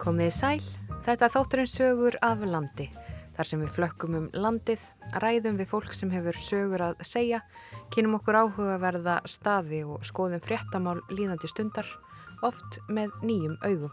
[0.00, 0.60] Komiði sæl,
[1.04, 2.86] þetta er þátturinn sögur af landi.
[3.36, 4.80] Þar sem við flökkum um landið,
[5.20, 7.42] ræðum við fólk sem hefur sögur að segja,
[7.92, 11.84] kynum okkur áhugaverða staði og skoðum fréttamál líðandi stundar,
[12.40, 13.92] oft með nýjum augum.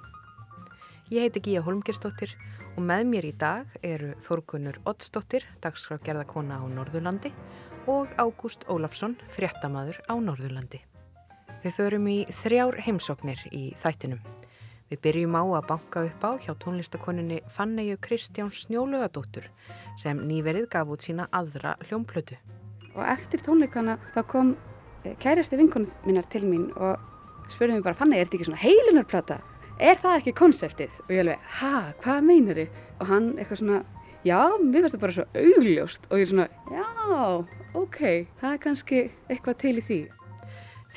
[1.11, 2.37] Ég heiti Gíja Holmgerstóttir
[2.77, 7.35] og með mér í dag eru Þorgunur Oddstóttir, dagskrágerðakona á Norðurlandi
[7.91, 10.85] og Ágúst Ólafsson, fréttamaður á Norðurlandi.
[11.67, 14.23] Við förum í þrjár heimsóknir í þættinum.
[14.87, 19.49] Við byrjum á að banka upp á hjá tónlistakoninni Fanneju Kristján Snjólugadóttur
[19.99, 22.37] sem nýverið gaf út sína aðra hljómplötu.
[22.95, 24.53] Og eftir tónleikana þá kom
[25.19, 27.03] kærasti vinkonum minnar til mín og
[27.51, 29.41] spurði mér bara Fanneja, er þetta ekki svona heilunarplata?
[29.77, 30.95] Er það ekki konseptið?
[31.03, 32.81] Og ég alveg, ha, hvað meinar þið?
[32.97, 33.81] Og hann eitthvað svona,
[34.23, 36.87] já, mér finnst það bara svo augljóst og ég er svona, já,
[37.83, 37.99] ok,
[38.39, 39.99] það er kannski eitthvað til í því.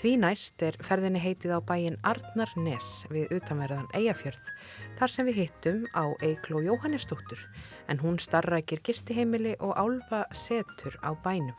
[0.01, 4.47] Því næst er ferðinni heitið á bæin Arnarnes við utanverðan Eyjafjörð
[4.97, 7.43] þar sem við hittum á Eikló Jóhannesdóttur
[7.93, 11.53] en hún starrækir gistiheimili og álfa setur á bænum.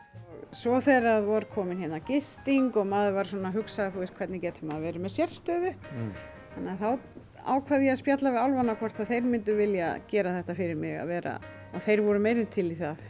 [0.50, 4.18] Svo þegar það voru komin hérna gisting og maður var svona að hugsa þú veist
[4.18, 6.12] hvernig getur maður verið með sérstöðu mm.
[6.56, 10.34] þannig að þá ákvaði ég að spjalla við álfana hvort að þeir myndu vilja gera
[10.40, 11.38] þetta fyrir mig að vera
[11.70, 13.06] og þeir voru meirinn til í það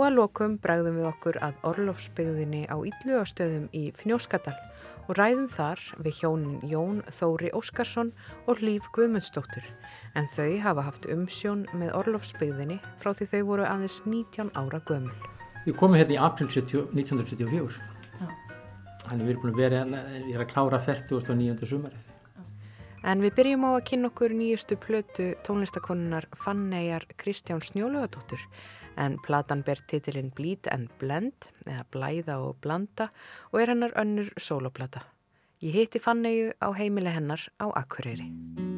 [0.00, 4.54] og að lokum bregðum við okkur að Orlofsbyggðinni á Ítlugastöðum í Fnjóskadal
[5.04, 8.14] og ræðum þar við hjónin Jón Þóri Óskarsson
[8.48, 9.66] og Líf Guðmundsdóttur
[10.16, 15.12] en þau hafa haft umsjón með Orlofsbyggðinni frá því þau voru aðeins 19 ára gömul.
[15.66, 17.76] Við komum hérna í april 1974
[19.04, 19.84] þannig við erum búin að vera,
[20.16, 21.68] ég er að klára 40.9.
[21.68, 22.08] sumarið.
[23.04, 28.48] En við byrjum á að kynna okkur nýjustu plötu tónlistakonunnar Fannejar Kristján Snjólugadóttur
[28.96, 33.10] en platan ber titilinn Bleed and Blend eða Blæða og Blanda
[33.52, 35.04] og er hennar önnur soloplata.
[35.60, 38.69] Ég hitti Fannegu á heimili hennar á Akureyri.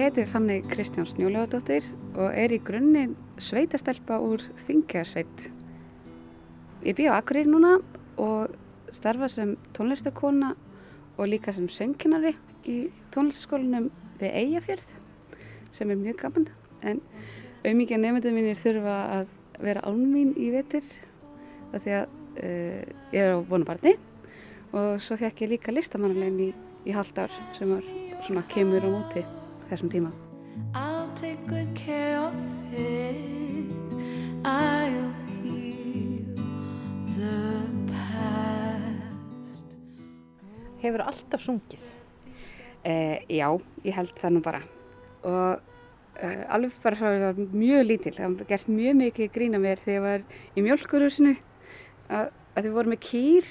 [0.00, 1.84] Ég heiti Fanni Kristján Snjólagadóttir
[2.16, 5.42] og er í grunninn sveitastelpa úr Þingjasveit.
[6.88, 7.74] Ég bý á Akureyri núna
[8.16, 8.54] og
[8.96, 10.54] starfa sem tónlistakona
[11.18, 12.32] og líka sem söngkinari
[12.64, 12.76] í
[13.12, 13.90] tónlistaskólanum
[14.22, 14.94] við Eyjafjörð
[15.76, 16.46] sem er mjög gaman.
[16.80, 17.02] En
[17.60, 19.34] auðmikið nefndum mínir þurfa að
[19.66, 20.86] vera án mín í vetur
[21.74, 23.98] af því að uh, ég er á vonabarni
[24.72, 26.48] og svo fekk ég líka listamannulegin í,
[26.88, 27.92] í halvt ár sem var
[28.24, 29.26] svona kemur á móti
[29.70, 30.10] þessum tíma.
[30.74, 32.34] I'll take good care of
[32.74, 33.94] it.
[34.44, 36.36] I'll heal
[37.16, 37.40] the
[37.90, 39.76] past.
[40.82, 41.82] Hefur alltaf sungið.
[42.84, 43.48] Eh, já,
[43.84, 44.60] ég held það nú bara.
[45.28, 45.60] Og
[46.20, 48.14] eh, alveg bara frá að ég var mjög lítil.
[48.16, 50.24] Það var gert mjög mikið grína mér þegar ég var
[50.56, 51.34] í mjölkurhúsinu.
[52.10, 53.50] Að, að þið voru með kýr.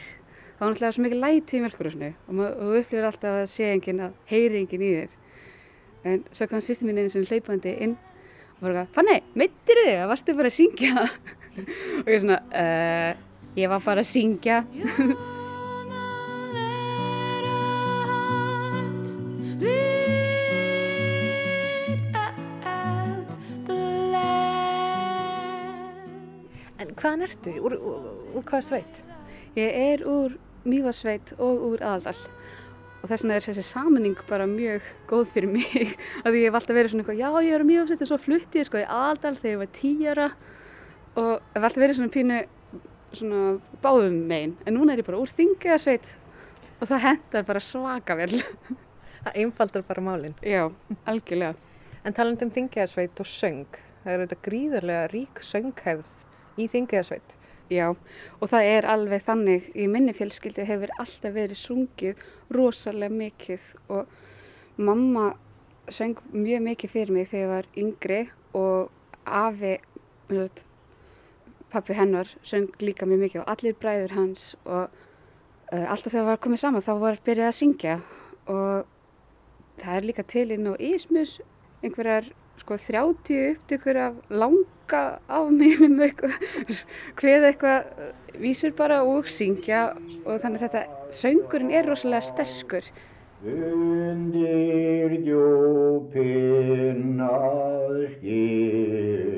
[0.60, 2.12] Það var náttúrulega svo mikið læti í mjölkurhúsinu.
[2.27, 5.18] Og ma- og þú upplifir alltaf að sé enginn, að heyri enginn í þér.
[6.07, 7.98] En svo kom sýstin mín einu svona hlaupandi inn
[8.60, 9.98] og eitthvað, Fanny, meittir þig?
[10.07, 11.07] Varstu bara að syngja?
[12.04, 14.63] og ég svona, uh, ég var bara að syngja.
[26.80, 27.51] En hvaðan ertu?
[27.60, 28.04] Úr, úr,
[28.40, 29.01] úr hvaða sveit?
[29.60, 32.16] Ég er úr Mývarsveit og úr Aðaldal
[33.00, 35.96] og þess vegna er þessi saminning bara mjög góð fyrir mig.
[36.25, 38.62] Að ég hef alltaf verið svona eitthvað, já ég er á Mývarsveit og svo flutti
[38.62, 40.28] ég sko í Aðaldal þegar ég var tíjara
[41.19, 42.42] og hef alltaf verið svona pínu
[43.16, 43.44] svona
[43.84, 44.57] báðum megin.
[44.66, 46.12] En núna er ég bara úr Þingarsveit
[46.80, 48.36] og það hendar bara svaka vel.
[49.19, 50.36] Það einfaldar bara málinn.
[50.40, 50.69] Já,
[51.04, 51.57] algjörlega.
[52.07, 56.13] En taland um þingjaðarsveit og söng, það er auðvitað gríðarlega rík sönghefð
[56.56, 57.36] í þingjaðarsveit.
[57.69, 57.92] Já,
[58.42, 62.24] og það er alveg þannig, í minni fjölskyldu hefur alltaf verið sungið
[62.56, 64.10] rosalega mikið og
[64.81, 65.27] mamma
[65.94, 68.19] söng mjög mikið fyrir mig þegar ég var yngri
[68.57, 68.89] og
[69.25, 69.75] afi,
[71.69, 76.42] pappi hennar, söng líka mjög mikið og allir bræður hans og uh, alltaf þegar var
[76.42, 78.00] komið saman þá var byrjað að syngja
[78.50, 78.89] og
[79.77, 81.38] það er líka til inn á Ísmus
[81.83, 86.34] einhverjar sko 30 upptökur af langa af mínum eitthvað
[87.20, 87.80] hvað eitthvað
[88.40, 89.94] vísur bara og syngja
[90.26, 90.84] og þannig að þetta
[91.22, 92.86] söngurinn er rosalega sterkur
[93.40, 99.38] Undir djúpin að skýrli.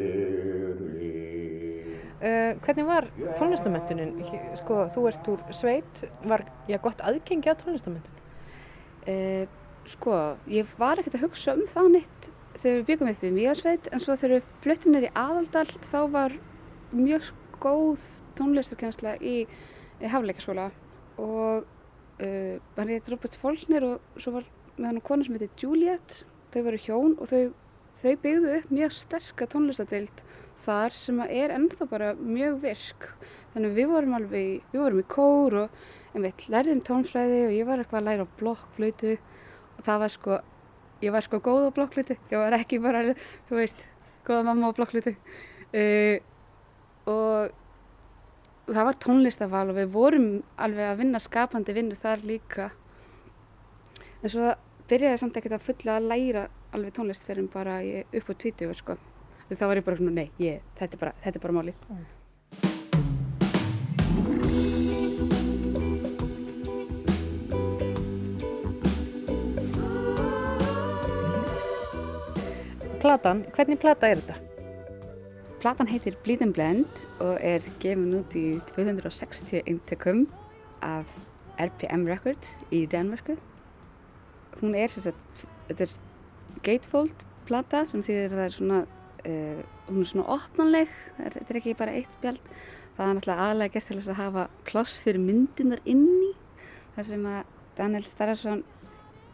[2.18, 3.06] Uh, hvernig var
[3.38, 4.16] tónlistamöntunin?
[4.58, 8.18] Sko, þú ert úr sveit, var já, gott aðgengi að tónlistamöntun?
[9.06, 9.46] uh,
[9.90, 10.18] sko,
[10.50, 12.30] ég var ekkert að hugsa um það neitt
[12.62, 16.00] þegar við byggum upp í Mýjarsveit en svo þegar við fluttum niður í Aðaldal þá
[16.14, 16.36] var
[16.92, 17.30] mjög
[17.62, 19.36] góð tónlistarkensla í,
[20.02, 20.70] í Hafleikaskóla
[21.22, 24.48] og uh, hann heit Robert Folkner og svo var
[24.78, 26.22] með hann konu sem heitir Juliet.
[26.52, 27.52] Þau voru hjón og þau,
[28.02, 30.24] þau byggðu upp mjög sterka tónlistardeild
[30.62, 33.10] þar sem er ennþá bara mjög virk.
[33.54, 35.82] Þannig við vorum alveg við vorum í kór og
[36.12, 40.14] en við lærðum tónfræði og ég var eitthvað að læra á blokkflötu og það var
[40.16, 40.40] sko
[41.02, 43.04] ég var sko góð á blokkflötu ég var ekki bara,
[43.50, 43.82] þú veist,
[44.28, 46.18] góða mamma á blokkflötu uh,
[47.12, 47.58] og
[48.72, 50.30] það var tónlistaval og við vorum
[50.62, 52.70] alveg að vinna skapandi vinnu þar líka.
[54.22, 54.54] En svo
[54.92, 58.98] byrjaði samt ekkert að fulla að læra alveg tónlist fyrir bara upp á 20 sko.
[59.52, 61.76] Þá var ég bara nei, ég, þetta, er bara, bara máli
[73.02, 74.36] Platan, hvernig plata er þetta?
[75.58, 80.28] Platan heitir Bleed and Blend og er gefin út í 260 eintökum
[80.86, 81.10] af
[81.58, 83.40] RPM Records í Danmarku.
[84.60, 85.96] Hún er sem sagt, þetta er
[86.68, 88.78] gatefold plata sem þýðir að það er svona,
[89.24, 92.52] uh, hún er svona opnanleg, þetta er ekki bara eitt spjald.
[93.00, 96.36] Það er náttúrulega aðlega gert til þess að hafa pláss fyrir myndinar inni.
[96.94, 98.64] þar sem að Daniel Starrason,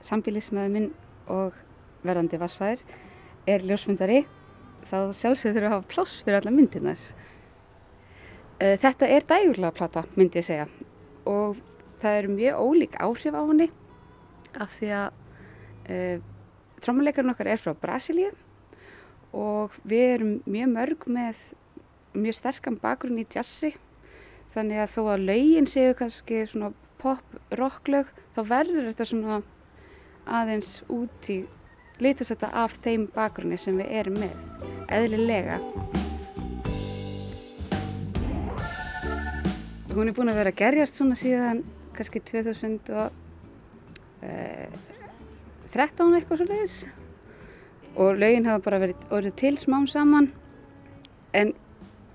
[0.08, 0.90] sambílismæður minn
[1.28, 1.60] og
[2.08, 2.88] verðandi vassfæðir,
[3.48, 4.26] er ljósmyndari
[4.88, 7.08] þá sjálfsögðu þurfa að hafa pláss fyrir alla myndirnar.
[8.58, 10.68] Uh, þetta er dægulega plata, myndi ég segja.
[11.28, 11.60] Og
[12.02, 13.70] það eru mjög ólík áhrif á henni
[14.58, 15.22] af því að
[15.92, 16.26] uh,
[16.84, 18.32] trómuleikarinn okkar er frá Brasilíu
[19.36, 21.42] og við erum mjög mörg með
[22.18, 23.74] mjög sterkan bakgrunn í jazzi
[24.56, 26.72] þannig að þó að lögin séu kannski svona
[27.02, 27.22] pop,
[27.54, 29.42] rocklög þá verður þetta svona
[30.28, 31.42] aðeins út í
[32.04, 34.36] litast þetta af þeim bakgrunni sem við erum með,
[34.94, 35.58] eðlilega.
[39.98, 41.64] Hún er búin að vera að gerjast svona síðan
[41.98, 43.10] kannski 2013
[46.20, 46.78] eitthvað svo leiðis
[47.98, 50.28] og lögin hafa bara verið orðið til smám saman.
[51.34, 51.54] En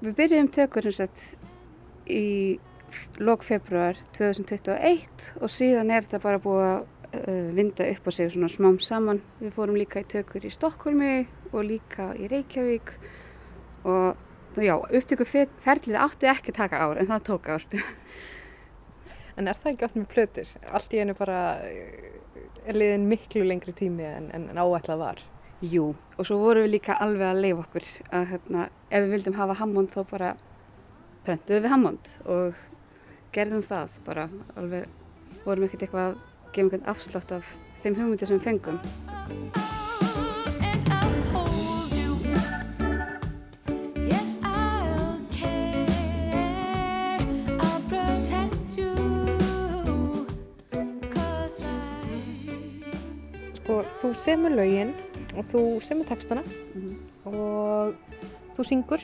[0.02, 1.10] við byrjuðum tökur eins og
[2.06, 2.58] í
[3.18, 6.80] lok februar 2021 og síðan er þetta bara búið að
[7.56, 9.22] vinda upp á sig svona smám saman.
[9.40, 12.94] Við fórum líka í tökur í Stokkólmi og líka í Reykjavík
[13.84, 14.16] og
[14.56, 17.66] já, upptöku ferlið átti ekki taka ár en það tók ár.
[19.32, 20.48] En er það ekki oft með plötur?
[20.76, 22.10] Allt í einu bara eh,
[22.68, 25.22] er liðin miklu lengri tími en, en, en áætlað var.
[25.64, 27.86] Jú, og svo vorum við líka alveg að leifa okkur
[28.18, 30.34] að hérna, ef við vildum hafa Hammond þá bara
[31.24, 32.60] pöntuðum við Hammond og
[33.32, 34.28] gerðum það bara
[34.60, 34.92] alveg,
[35.46, 37.44] vorum ekkert eitthvað að gefa einhvern afslátt af
[37.82, 38.78] þeim hugmyndir sem við fengum.
[53.58, 54.90] Sko, þú semur lögin
[55.36, 56.42] og þú semur textana
[56.74, 56.96] Mhm.
[57.26, 57.94] og
[58.56, 59.02] þú syngur.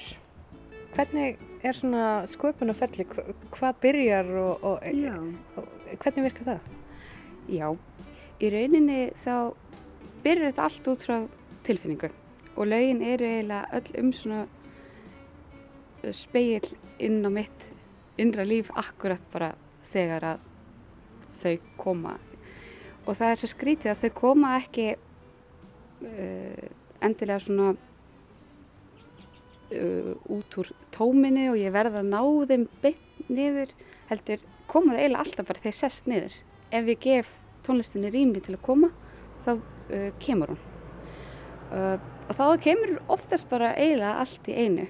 [0.94, 3.04] Hvernig er svona sköpunarferli?
[3.06, 4.78] Hva- Hvað byrjar og, og,
[5.56, 6.60] og hvernig virkar það?
[7.48, 7.72] Já,
[8.44, 9.54] í rauninni þá
[10.20, 11.16] byrjar þetta allt út frá
[11.64, 12.10] tilfinningu.
[12.58, 14.40] Og lögin eru eiginlega öll um svona
[16.12, 16.66] speil
[17.00, 17.64] inn á mitt
[18.20, 19.54] innra líf akkurat bara
[19.92, 20.38] þegar að
[21.40, 22.14] þau koma.
[23.06, 26.64] Og það er svo skrítið að þau koma ekki uh,
[27.00, 27.70] endilega svona
[29.72, 32.20] uh, út úr tóminu og ég verð að ná
[32.52, 33.72] þeim beint niður
[34.10, 36.34] heldur koma það eiginlega alltaf bara þegar sest niður
[36.74, 37.32] ef ég gef
[37.66, 38.92] tónlistinni rými til að koma
[39.46, 40.62] þá uh, kemur hún.
[41.68, 41.96] Uh,
[42.28, 44.86] og þá kemur oftast bara eiginlega allt í einu.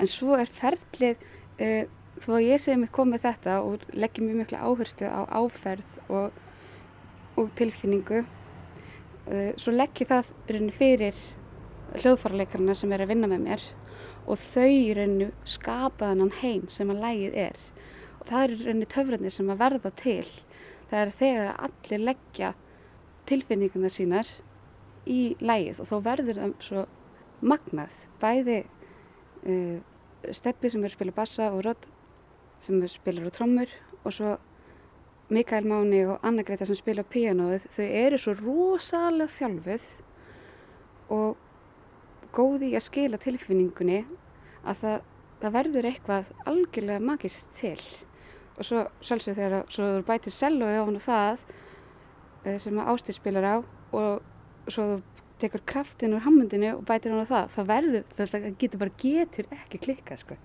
[0.00, 1.22] En svo er ferlið
[1.60, 1.82] uh,
[2.20, 6.40] þó að ég segi mig komið þetta og leggjum mjög mikla áherslu á áferð og,
[7.40, 11.22] og tilfinningu uh, svo legg ég það í rauninni fyrir
[12.00, 13.64] hljóðfarleikarna sem er að vinna með mér
[14.26, 17.64] og þau í rauninni skapa þennan heim sem að lægið er.
[18.20, 20.28] Og það er í rauninni töfrarnir sem að verða til
[20.90, 22.52] það er þegar allir leggja
[23.30, 24.30] tilfinningarna sínar
[25.06, 26.84] í lægið og þá verður það svo
[27.40, 27.96] magnað.
[28.20, 28.58] Bæði
[29.46, 29.78] uh,
[30.36, 31.88] steppi sem er að spila bassa og Rod
[32.64, 33.70] sem spilar á trommur
[34.04, 34.36] og svo
[35.30, 39.86] Mikael Máni og Anna Greta sem spila píanóið þau eru svo rosalega þjálfuð
[41.14, 44.02] og góð í að skila tilfinningunni
[44.66, 44.96] að það,
[45.40, 47.78] það verður eitthvað algjörlega magist til
[48.60, 51.44] og svo sjálfsög þegar svo þú bætir sellói ofan á það
[52.44, 53.56] eh, sem Ástíð spilar á
[53.96, 54.98] og svo þú
[55.40, 58.96] tekur kraftin úr hammundinu og bætir hann á það það verður, það það getur bara
[59.00, 60.38] getur ekki klikkað sko.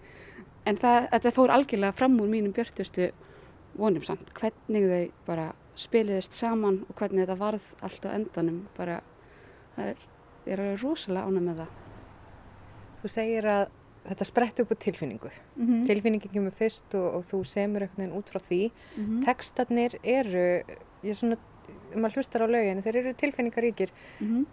[0.66, 3.10] En það, þetta fór algjörlega fram úr mínum björtustu
[3.76, 9.02] vonum samt hvernig þau bara spiliðist saman og hvernig þetta varð allt á endanum bara
[9.76, 10.06] það er,
[10.46, 11.82] ég er alveg rosalega ánægð með það.
[13.02, 13.66] Þú segir að
[14.06, 15.32] þetta sprett upp á tilfinningu.
[15.56, 18.72] mm Tilfinningin kemur fyrst og, og þú semur einhvern veginn út frá því.
[18.72, 19.26] -hmm.
[19.26, 20.64] Tekstarnir eru,
[21.04, 21.38] ég svona,
[21.96, 23.90] maður hlustar á lögin, þeir eru tilfinningaríkir.
[24.20, 24.46] Mhm.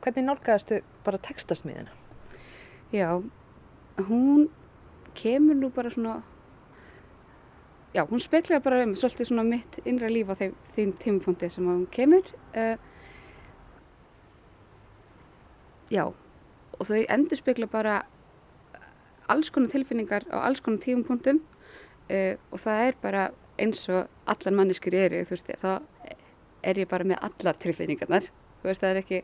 [0.00, 1.90] Hvernig nálgæðastu bara tekstasmiðina?
[2.92, 3.22] Já,
[3.96, 4.48] hún
[5.14, 6.22] kemur nú bara svona,
[7.94, 11.64] já, hún speklar bara um svolítið svona mitt innra líf á þeim, þeim tímapunkti sem
[11.64, 12.22] hún kemur.
[12.56, 12.76] Uh,
[15.90, 16.12] já,
[16.78, 18.02] og þau endur spekla bara
[19.32, 23.24] alls konar tilfinningar á alls konar tímapunktum uh, og það er bara
[23.60, 25.72] eins og allar manneskur eru, þú veist, þá
[26.62, 28.28] er ég bara með allar tilfinningarnar.
[28.62, 29.18] Þú veist, það er ekki,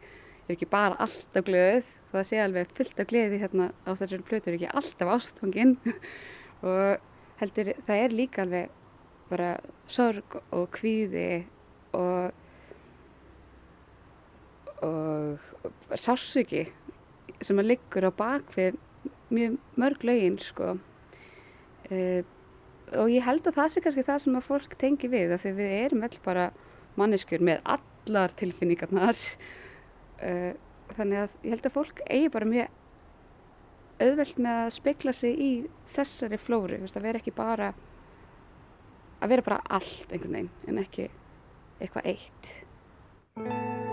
[0.47, 4.57] er ekki bara alltaf glöð, það sé alveg fullt af gleði hérna á þessari plötur,
[4.59, 5.77] ekki alltaf ástfangin
[6.69, 7.07] og
[7.39, 8.75] heldur það er líka alveg
[9.29, 9.55] bara
[9.93, 11.45] sorg og kvíði
[11.97, 12.33] og
[14.79, 16.69] og, og sársöki
[17.43, 18.79] sem að liggur á bakvið
[19.35, 20.77] mjög mörg lögin sko.
[21.89, 22.23] Uh,
[22.97, 25.55] og ég held að það sé kannski það sem að fólk tengi við af því
[25.59, 26.49] við erum öll bara
[26.99, 29.19] manneskjur með allar tilfinningarnar.
[30.23, 30.53] Uh,
[30.97, 32.77] þannig að ég held að fólk eigi bara mjög
[33.99, 35.53] auðvelt með að spekla sig í
[35.95, 37.73] þessari flóru, veist, að vera ekki bara
[39.19, 41.09] að vera bara allt einhvern veginn en ekki
[41.81, 43.88] eitthvað eitt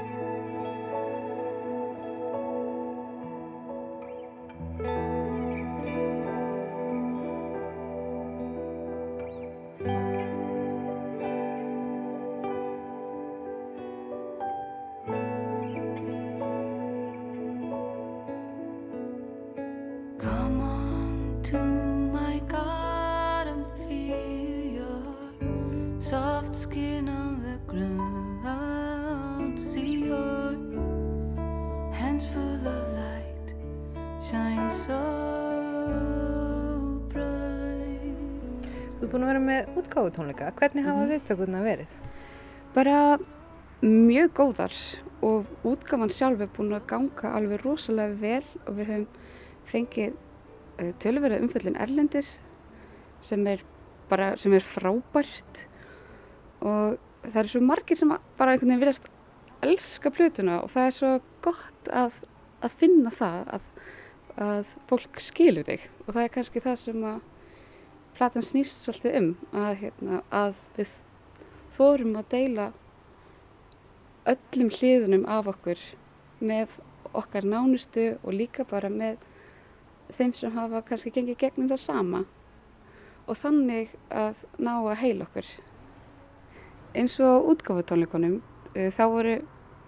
[41.25, 41.89] Viðtökurna verið?
[42.75, 43.17] bara
[43.81, 44.75] mjög góðar
[45.23, 49.05] og útgáfan sjálf er búin að ganga alveg rosalega vel og við höfum
[49.69, 50.15] fengið
[50.81, 52.35] uh, tölverið umfjöllin erlendis
[53.25, 53.63] sem er
[54.09, 55.61] bara, sem er frábært
[56.61, 59.07] og það er svo margir sem bara einhvern veginn viljast
[59.65, 61.13] elska plötuna og það er svo
[61.45, 62.19] gott að,
[62.59, 63.71] að finna það að,
[64.49, 67.23] að fólk skilur þig og það er kannski það sem að
[68.15, 70.93] platan snýst svolítið um að, hérna, að við
[71.75, 72.71] þórum að deila
[74.25, 75.81] öllum hliðunum af okkur
[76.41, 76.79] með
[77.15, 79.21] okkar nánustu og líka bara með
[80.17, 82.23] þeim sem hafa kannski gengið gegnum það sama
[83.25, 85.47] og þannig að ná að heila okkur.
[86.95, 88.39] Eins og útgáfutónleikunum,
[88.75, 89.35] uh, þá voru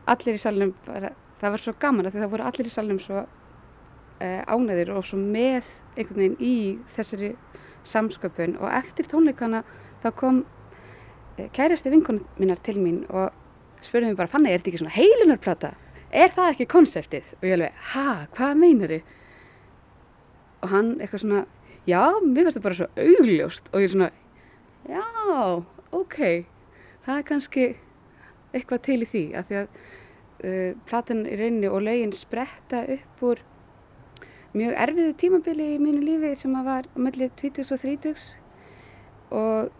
[0.09, 3.23] allir í salnum, bara, það var svo gaman að það voru allir í salnum svo
[3.23, 6.55] uh, ánæðir og svo með einhvern veginn í
[6.97, 7.33] þessari
[7.87, 9.63] samsköpun og eftir tónleikana
[10.03, 10.43] þá kom
[11.53, 13.33] kærasti vinkonum minnar til mín og
[13.85, 15.73] spurði mig bara, Fanny, er þetta ekki svona heilunarplata?
[16.11, 17.33] Er það ekki konseptið?
[17.39, 18.05] Og ég alveg, ha,
[18.37, 19.11] hvað meinar þið?
[20.63, 21.43] Og hann eitthvað svona,
[21.89, 24.09] já, mér finnst það bara svo augljóst og ég svona,
[24.89, 25.03] já,
[25.99, 26.17] ok,
[27.05, 27.67] það er kannski
[28.55, 33.23] eitthvað til í því af því að uh, platan í rauninni og lögin spretta upp
[33.29, 33.43] úr
[34.57, 38.27] mjög erfiðu tímabili í mínu lífi sem að var á milli 20 og 30
[39.37, 39.76] og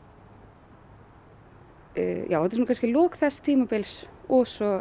[1.98, 3.94] já, þetta er svona kannski lók þess tímabils
[4.30, 4.72] og svo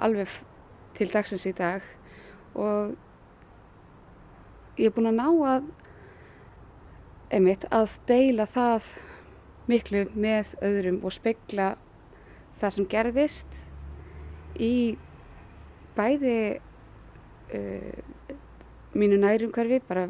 [0.00, 0.30] alveg
[0.96, 1.84] til dagsins í dag.
[2.56, 2.94] Og
[4.80, 5.68] ég er búin að ná að
[7.36, 8.86] einmitt að deila það
[9.66, 11.74] miklu með öðrum og spegla
[12.60, 13.58] það sem gerðist
[14.62, 14.96] í
[15.96, 16.38] bæði
[17.56, 17.98] uh,
[18.96, 20.06] mínu nærumhverfi, bara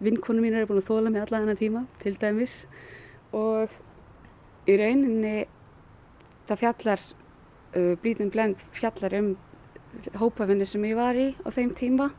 [0.00, 2.54] vinkonu mín eru búin að þóla mig alla þennan tíma til dæmis.
[3.36, 3.72] Og
[4.68, 5.48] í rauninni
[6.48, 7.02] það fjallar
[7.76, 9.34] uh, Bleeding Blend fjallar um
[10.18, 12.10] hópafinni sem ég var í á þeim tíma.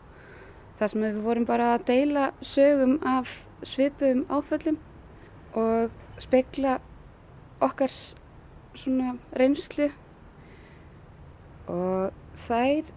[0.80, 3.32] Þar sem við vorum bara að deila sögum af
[3.68, 4.78] svipuðum áföllum
[5.60, 6.78] og spekla
[7.64, 7.92] okkar
[8.78, 9.90] svona reynslu.
[11.70, 12.14] Og
[12.48, 12.94] þær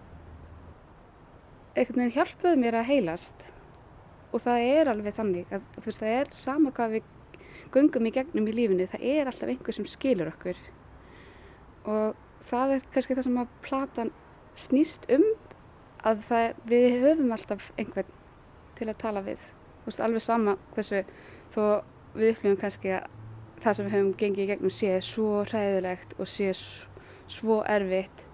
[1.72, 3.48] einhvern veginn hjálpuðu mér að heilast.
[4.32, 7.10] Og það er alveg þannig að veist, það er sama hvað við
[7.72, 10.60] göngum í gegnum í lífinu, það er alltaf einhver sem skilur okkur
[11.88, 12.18] og
[12.50, 14.12] það er kannski það sem að platan
[14.58, 15.24] snýst um
[16.06, 18.12] að það, við höfum alltaf einhvern
[18.78, 19.42] til að tala við
[19.86, 21.02] veist, alveg sama hversu
[21.54, 21.62] þó
[22.14, 23.08] við upplifum kannski að
[23.62, 26.50] það sem við höfum gengið í gegnum sé svo hræðilegt og sé
[27.30, 28.24] svo erfitt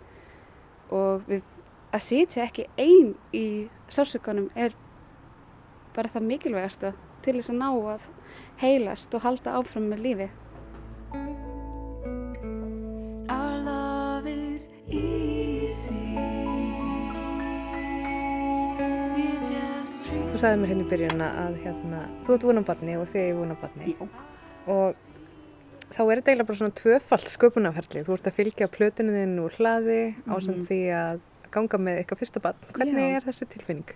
[0.95, 1.45] og við
[1.93, 4.75] að sitja ekki einn í sársökunum er
[5.97, 6.93] bara það mikilvægasta
[7.25, 8.09] til þess að ná að
[8.61, 10.28] heilast og halda áfram með lífi.
[20.38, 23.87] Þú sagði mér hérna í byrjun að hérna, þú ert vunum barni og þið er.
[23.90, 24.04] Já.
[24.71, 25.00] Og
[25.90, 28.02] þá er þetta eiginlega bara svona tvöfalt sköpunarferli.
[28.07, 30.61] Þú ert að fylgja plötunum þinn úr hlaði mm Mhm.
[30.68, 32.54] því að ganga með eitthvað fyrsta barn.
[32.73, 33.16] Hvernig Já.
[33.16, 33.90] er þessi tilfinning?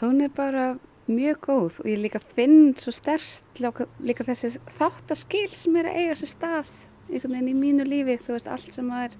[0.00, 5.74] Hún er bara mjög góð og ég líka finn svo stert líka þessi þáttaskil sem
[5.76, 6.66] er að eiga sér stað
[7.10, 9.10] einhvern veginn í mínu lífi, þú veist, allt sem er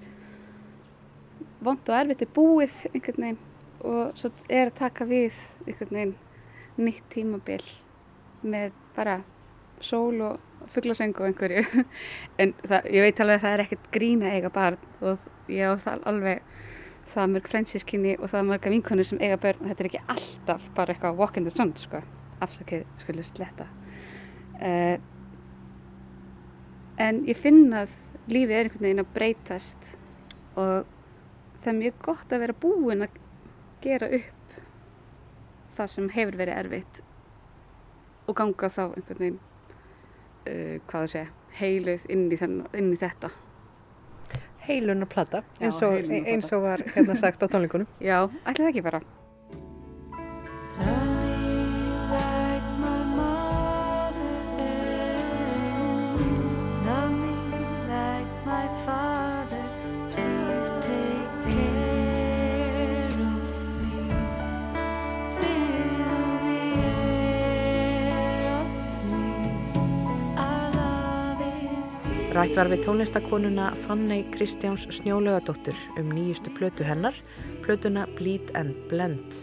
[1.61, 3.37] vond og erfitt er búið einhvern veginn
[3.83, 5.33] og svo er að taka við
[5.67, 6.15] einhvern veginn
[6.81, 7.63] nýtt tímabil
[8.47, 9.21] með bara
[9.83, 11.63] sól og fugglasöng og einhverju.
[12.41, 15.73] En það, ég veit alveg að það er ekkert grín að eiga barn og ég
[15.73, 16.55] á það alveg
[17.13, 19.67] það mörg frændsískinni og það er marga vinkonur sem eiga börn.
[19.69, 22.01] Þetta er ekki alltaf bara eitthvað walk in the sun sko,
[22.43, 23.69] afsakið skulle sletta.
[24.57, 24.97] Uh,
[27.01, 27.93] en ég finn að
[28.27, 29.91] lífið er einhvern veginn að breytast
[30.57, 30.87] og
[31.61, 33.21] það er mjög gott að vera búin að
[33.83, 34.46] gera upp
[35.77, 37.01] það sem hefur verið erfitt
[38.27, 41.27] og ganga þá einhvern veginn uh, hvað það segja,
[41.59, 43.33] heiluð inn í, þenn, inn í þetta
[44.67, 46.31] Heiluna plata, Já, eins og, heilunarplata.
[46.33, 47.87] eins og var hérna sagt á tónleikunum.
[48.03, 48.99] Já, ætli það ekki bara
[72.57, 77.13] Rætt var við tónlistakonuna Fanney Kristjáns Snjólaugadóttur um nýjustu plötu hennar,
[77.61, 79.35] plötuna Bleed and Blend.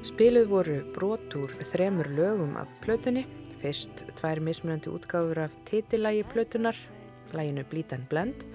[0.00, 3.26] Spiluð voru brot úr þremur lögum af plötunni,
[3.60, 6.78] fyrst tvær mismunandi útgáfur af titilægi plötunar,
[7.36, 8.46] læginu Bleed and Blend,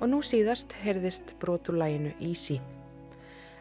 [0.00, 2.62] og nú síðast heyrðist brot úr læginu Easy.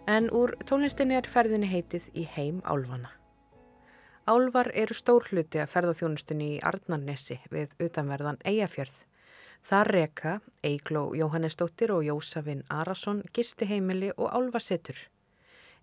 [0.07, 3.11] En úr tónlistinni er ferðinni heitið í heim álfana.
[4.23, 9.03] Álvar eru stór hluti að ferðaþjónustunni í Arnarnesi við utanverðan Eyjafjörð.
[9.67, 14.95] Þar reka Eigló Jóhannesdóttir og Jósafinn Arason gisti heimili og álfasetur.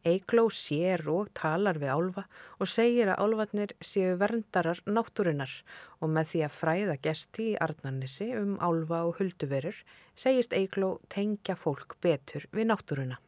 [0.08, 2.22] Eigló sér og talar við álfa
[2.56, 5.52] og segir að álfarnir séu verndarar náttúrunar
[6.00, 9.76] og með því að fræða gesti í Arnarnesi um álfa og hulduverur
[10.16, 13.18] segist Eigló tengja fólk betur við náttúruna.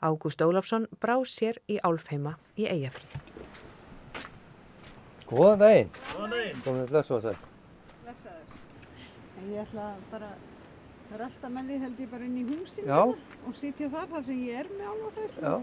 [0.00, 3.12] Ágúst Ólafsson brá sér í álfheima í Eyjafrið.
[5.28, 5.92] Góðan daginn.
[6.14, 6.64] Góðan daginn.
[6.64, 7.44] Komið blessu á þess.
[9.36, 10.28] Ég ætla bara,
[11.08, 13.00] það er alltaf með því held ég bara inn í hérna
[13.50, 15.42] og sitja þar þar sem ég er með álfafræðslu.
[15.42, 15.56] Já,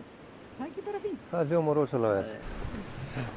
[0.54, 1.24] Það er ekki bara fínt.
[1.32, 3.32] það er hljóma rosalega vel.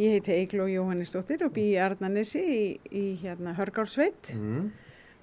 [0.00, 4.70] Ég heiti Eigló Jóhannesdóttir og bý í Arnanesi í, í hérna Hörgársveit Mm.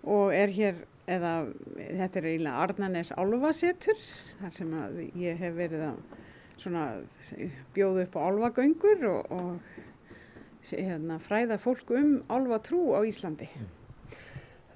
[0.05, 0.75] og er hér,
[1.07, 1.33] eða
[1.77, 3.99] þetta er eiginlega Arnanes álfasetur
[4.41, 5.99] þar sem að ég hef verið að
[6.57, 6.85] svona
[7.75, 9.77] bjóða upp á álfagöngur og, og
[10.67, 13.47] hérna, fræða fólk um álfatrú á Íslandi.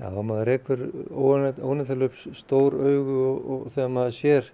[0.02, 4.48] Já, maður reykur ónefndalega stór augu og, og þegar maður sér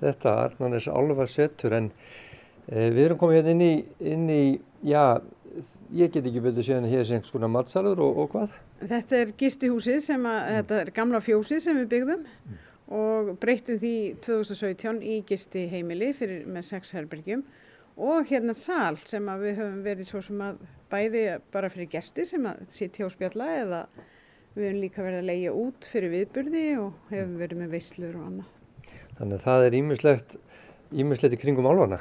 [0.00, 1.90] þetta, Arnarnes álfa setur, en
[2.66, 3.74] e, við erum komið hérna inn í,
[4.14, 4.42] inn í,
[4.86, 5.20] já,
[5.96, 8.56] ég get ekki betur séð en hér sem svona matsalur og, og hvað?
[8.80, 12.26] Þetta er gistihúsið sem að, þetta er gamla fjósið sem við byggðum
[12.98, 17.44] og breyttum því 2017 í gistiheimili fyrir, með sex herbergjum
[17.98, 20.60] og hérna sal sem að við höfum verið svo sem að
[20.92, 23.82] bæði bara fyrir gesti sem að sitja og spjalla eða
[24.54, 28.30] við höfum líka verið að leigja út fyrir viðburði og hefum verið með veislur og
[28.30, 28.54] annað.
[29.18, 30.36] Þannig að það er ímislegt,
[31.34, 31.98] í kringum álfana.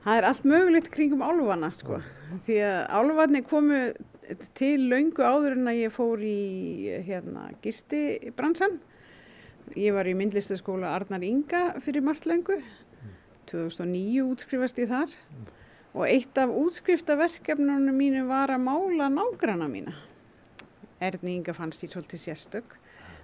[0.00, 1.98] Það er allt mögulegt kringum álfana sko.
[2.46, 3.80] Því að álfarnir komu
[4.56, 6.38] til löngu áður en að ég fór í
[7.04, 8.78] hérna, gistibransan.
[9.76, 12.60] Ég var í myndlistaskóla Arnar Inga fyrir margt löngu.
[13.50, 15.12] 2009 útskrifast ég þar.
[15.92, 19.96] Og eitt af útskriftaverkefnunum mínu var að mála nágrana mína.
[21.02, 22.78] Erni Inga fannst ég svolítið sérstök.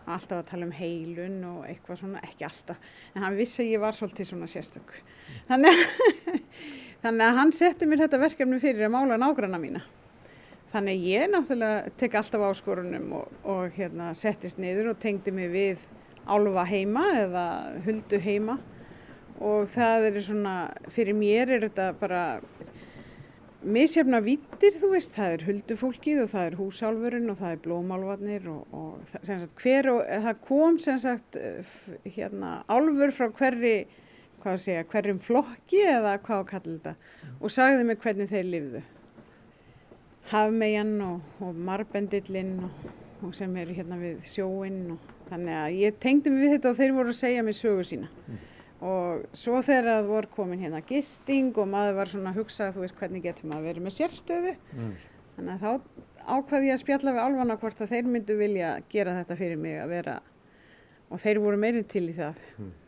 [0.07, 2.79] Alltaf að tala um heilun og eitthvað svona, ekki alltaf.
[3.15, 4.93] En hann vissi að ég var svolítið svona sérstök.
[5.49, 6.39] Þannig að,
[7.03, 9.83] þannig að hann setti mér þetta verkefni fyrir að mála nágrana mína.
[10.71, 15.51] Þannig að ég náttúrulega tek alltaf áskorunum og, og hérna, settist niður og tengdi mig
[15.55, 15.85] við
[16.27, 17.45] álfa heima eða
[17.87, 18.57] huldu heima
[19.43, 20.55] og það er svona,
[20.95, 22.23] fyrir mér er þetta bara
[23.65, 28.49] misjafna vittir, þú veist, það er huldufólkið og það er húsálfurinn og það er blómálfarnir
[28.53, 29.89] og, og það- sagt, hver
[30.27, 33.87] það kom sem sagt eh, hérna álfur frá hverri
[34.43, 36.95] hvað að segja, hverjum flokki eða hvað að kalla þetta
[37.41, 38.83] og sagði mig hvernig þeir lifðu.
[40.31, 42.87] Hafmeyjan og, og marbendillinn og,
[43.27, 46.79] og sem er hérna við sjóinn og þannig að ég tengdi mig við þetta og
[46.81, 48.11] þeir voru að segja mér sögu sína
[48.85, 52.83] og svo þegar það voru komin hérna gisting og maður var svona að hugsa þú
[52.85, 54.55] veist hvernig getur maður verið með sérstöðu?
[55.37, 55.71] Þannig að þá
[56.27, 59.79] ákvaði ég að spjalla við álfana hvort að þeir myndu vilja gera þetta fyrir mig
[59.81, 60.17] að vera
[61.07, 62.41] og þeir voru meiri til í það.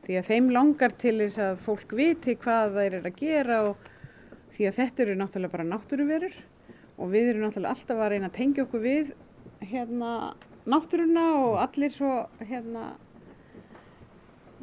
[0.05, 3.89] Því að þeim langar til þess að fólk viti hvað þeir eru að gera og
[4.57, 6.39] því að þetta eru náttúrulega bara náttúruverur
[6.99, 9.13] og við erum náttúrulega alltaf að reyna að tengja okkur við
[9.71, 10.13] hérna
[10.69, 12.89] náttúruna og allir svo hérna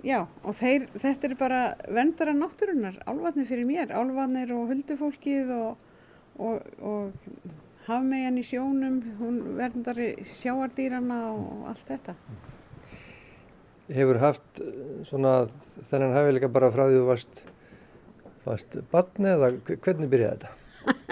[0.06, 5.86] já og þeir, þetta er bara verndara náttúrunar, álfarnir fyrir mér álfarnir og huldufólkið og,
[6.38, 7.48] og, og
[7.88, 12.16] hafmeyjan í sjónum, hún verndari sjáardýrana og allt þetta
[13.86, 15.44] Hefur haft eh, svona
[15.92, 17.42] þennan hæfileika bara frá því þú varst,
[18.48, 20.54] varst barni eða hve- hvernig byrjaði þetta?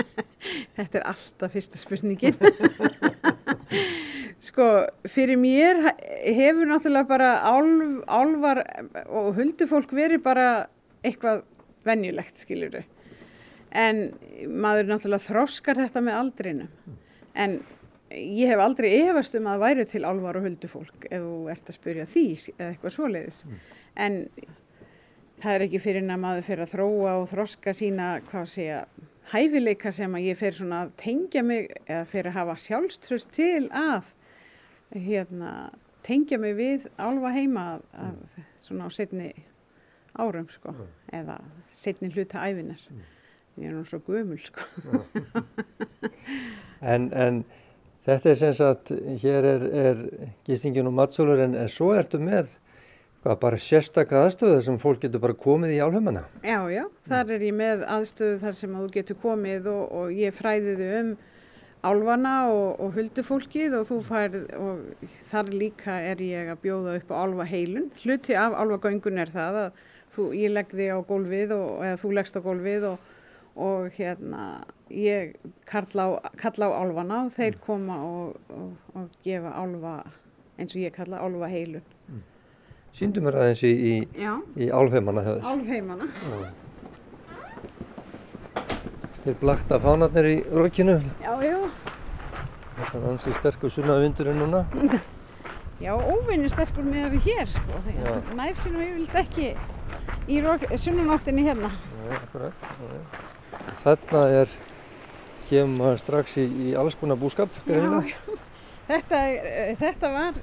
[0.77, 2.33] Þetta er alltaf fyrsta spurningin.
[4.43, 4.65] sko,
[5.07, 8.63] fyrir mér he- hefur náttúrulega bara álf, álfar
[9.07, 10.47] og huldufólk verið bara
[11.03, 11.43] eitthvað
[11.87, 12.83] venjulegt, skilur þau.
[13.73, 14.01] En
[14.47, 16.67] maður náttúrulega þroskar þetta með aldrinum.
[17.35, 17.55] En
[18.13, 21.77] ég hef aldrei efast um að væri til álfar og huldufólk ef þú ert að
[21.79, 23.39] spyrja því eða eitthvað svoleiðis.
[23.97, 24.19] En
[25.41, 28.83] það er ekki fyrir að maður fyrir að þróa og þroska sína, hvað segja,
[29.33, 33.69] hæfileika sem að ég fer svona að tengja mig eða fyrir að hafa sjálfströst til
[33.71, 34.03] að
[34.93, 35.71] hérna,
[36.05, 39.31] tengja mig við álfa heima að, að svona á setni
[40.13, 40.75] árum sko
[41.13, 41.39] eða
[41.73, 42.81] setni hluta æfinar.
[43.57, 44.65] Ég er nú svo gömul sko.
[46.83, 47.37] En, en
[48.03, 48.89] þetta er sem sagt,
[49.21, 49.99] hér er, er
[50.43, 52.57] gistingin og matsölur en, en svo ertu með
[53.23, 56.25] hvað, bara sérstakka aðstöðu sem fólk getur bara komið í álheimana.
[56.43, 60.17] Já, já, þar er ég með aðstöðu þar sem að þú getur komið og, og
[60.17, 61.13] ég fræði þau um
[61.83, 67.11] álfana og, og huldufólkið og þú færð og þar líka er ég að bjóða upp
[67.11, 67.89] á álfaheilun.
[68.03, 69.81] Hluti af álfagöngun er það að
[70.15, 73.11] þú, ég legg þig á gólfið og, eða þú leggst á gólfið og,
[73.67, 74.47] og hérna
[74.93, 75.35] ég
[75.69, 78.37] kalla á, kalla á álfana og þeir koma og,
[79.25, 79.95] gefa álfa
[80.57, 81.87] eins og ég kalla álfaheilun.
[82.93, 83.93] Sýndu mér aðeins í, í,
[84.61, 85.41] í þér.
[85.41, 86.11] álfheimana.
[89.23, 90.97] Þeir blakta fánarnir í rokinu.
[91.23, 91.57] Já, já.
[92.73, 94.63] Það er ansið sterkur sunna vindurinn núna.
[95.83, 98.11] Já, óvinni sterkur með við hér sko, Já.
[98.13, 99.47] að nær sér nú yfirleitt ekki
[100.31, 100.37] í
[100.79, 101.71] sunnunáttinni hérna.
[102.05, 102.63] Já, akkurat.
[102.63, 103.01] Já.
[103.81, 104.53] Þarna er,
[105.49, 108.37] kemur maður strax í, í alls konar búskap, greinilega.
[108.91, 110.39] Þetta, er- eh, þetta var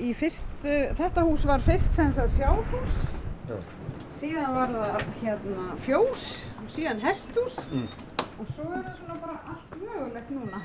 [0.00, 2.96] í fyrstu, þetta hús var fyrst sem sagt fjárhús,
[3.50, 3.56] Já.
[4.22, 6.26] síðan var það hérna fjós,
[6.72, 7.88] síðan hesthús Mm.
[8.40, 10.60] Og svo er það svona bara allt mögulegt núna.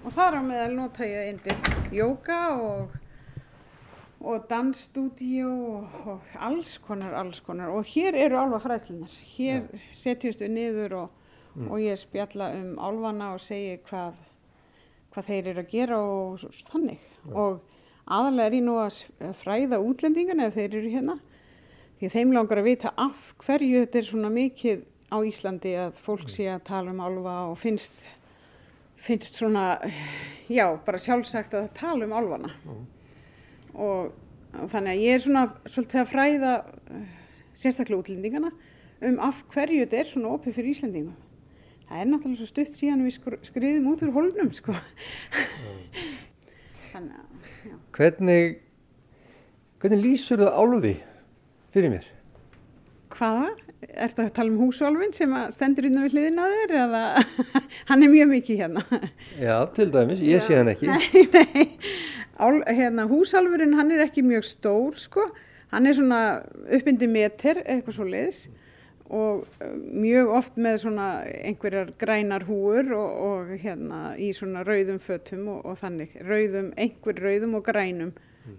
[0.00, 2.96] Og þar á meðal nota ég undir jóka og,
[4.20, 7.70] og dansstúdíu og, og alls konar, alls konar.
[7.70, 9.14] Og hér eru álfa fræðslunar.
[9.36, 11.14] Hér setjumst við niður og,
[11.68, 14.18] og ég spjalla um álfana og segi hvað,
[15.14, 17.08] hvað þeir eru að gera og þannig.
[17.30, 17.60] Og
[18.10, 21.20] aðalega er ég nú að fræða útlendingana ef þeir eru hérna.
[22.00, 26.30] Því þeim langar að vita af hverju þetta er svona mikið á Íslandi að fólk
[26.30, 28.04] sé að tala um álfa og finnst,
[29.02, 29.78] finnst svona,
[30.48, 32.52] já, bara sjálfsagt að tala um álfana.
[33.74, 34.12] Og,
[34.54, 36.52] og þannig að ég er svona svolítið að fræða
[37.60, 38.52] sérstaklega útlendingana
[39.06, 41.18] um af hverju þetta er svona opið fyrir Íslendingum.
[41.90, 44.76] Það er náttúrulega svo stutt síðan við skr- skriðum út úr hólnum, sko.
[46.92, 47.74] þannig að, já.
[47.96, 48.60] Hvernig,
[49.82, 50.92] hvernig lýsur það álfi
[51.74, 52.06] fyrir mér?
[53.16, 53.48] Hvaða?
[53.80, 57.02] Er þetta að tala um húsálfinn sem að stendur innan við hliðina á þér eða
[57.90, 58.82] hann er mjög mikið hérna?
[59.40, 60.90] Já, til dæmis, ég sé hann ekki.
[60.92, 61.68] Nei, nei.
[62.40, 65.26] Ál, hérna, húsálfurinn hann er ekki mjög stór sko.
[65.72, 66.20] Hann er svona
[66.72, 68.48] uppindi meter eitthvað svo leiðis
[69.10, 69.46] og
[69.90, 75.64] mjög oft með svona einhverjar grænar húur og, og hérna í svona rauðum fötum og,
[75.66, 76.14] og þannig.
[76.28, 78.12] Rauðum, einhver rauðum og grænum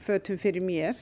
[0.04, 1.00] fötum fyrir mér.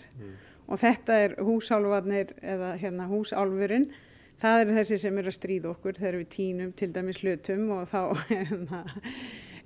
[0.69, 3.89] Og þetta er húsálfarnir eða hérna húsálfurinn.
[4.39, 7.89] Það er þessi sem er að stríða okkur þegar við tínum til dæmis hlutum og
[7.91, 8.83] þá hérna,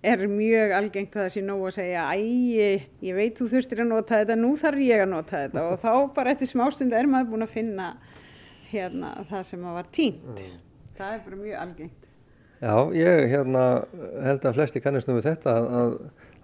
[0.03, 2.17] er mjög algengt að það sé nóg að segja æ,
[3.05, 5.91] ég veit þú þurftir að nota þetta, nú þarf ég að nota þetta og þá
[6.17, 7.91] bara eftir smástund er maður búin að finna
[8.73, 10.43] hérna það sem að var tínt.
[10.97, 12.09] Það er bara mjög algengt.
[12.63, 13.63] Já, ég hérna
[14.23, 15.95] held að flesti kannast nú við þetta að, að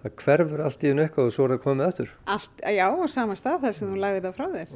[0.02, 2.10] það hverfur allt í einu eitthvað og svo er það komið aftur.
[2.34, 4.74] Allt, já, á sama stað þar sem þú lagði það frá þér.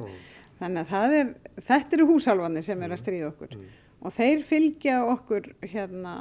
[0.59, 1.33] Þannig að er,
[1.67, 3.57] þetta eru húsálfanir sem er að stríða okkur
[4.05, 6.15] og þeir fylgja okkur hérna,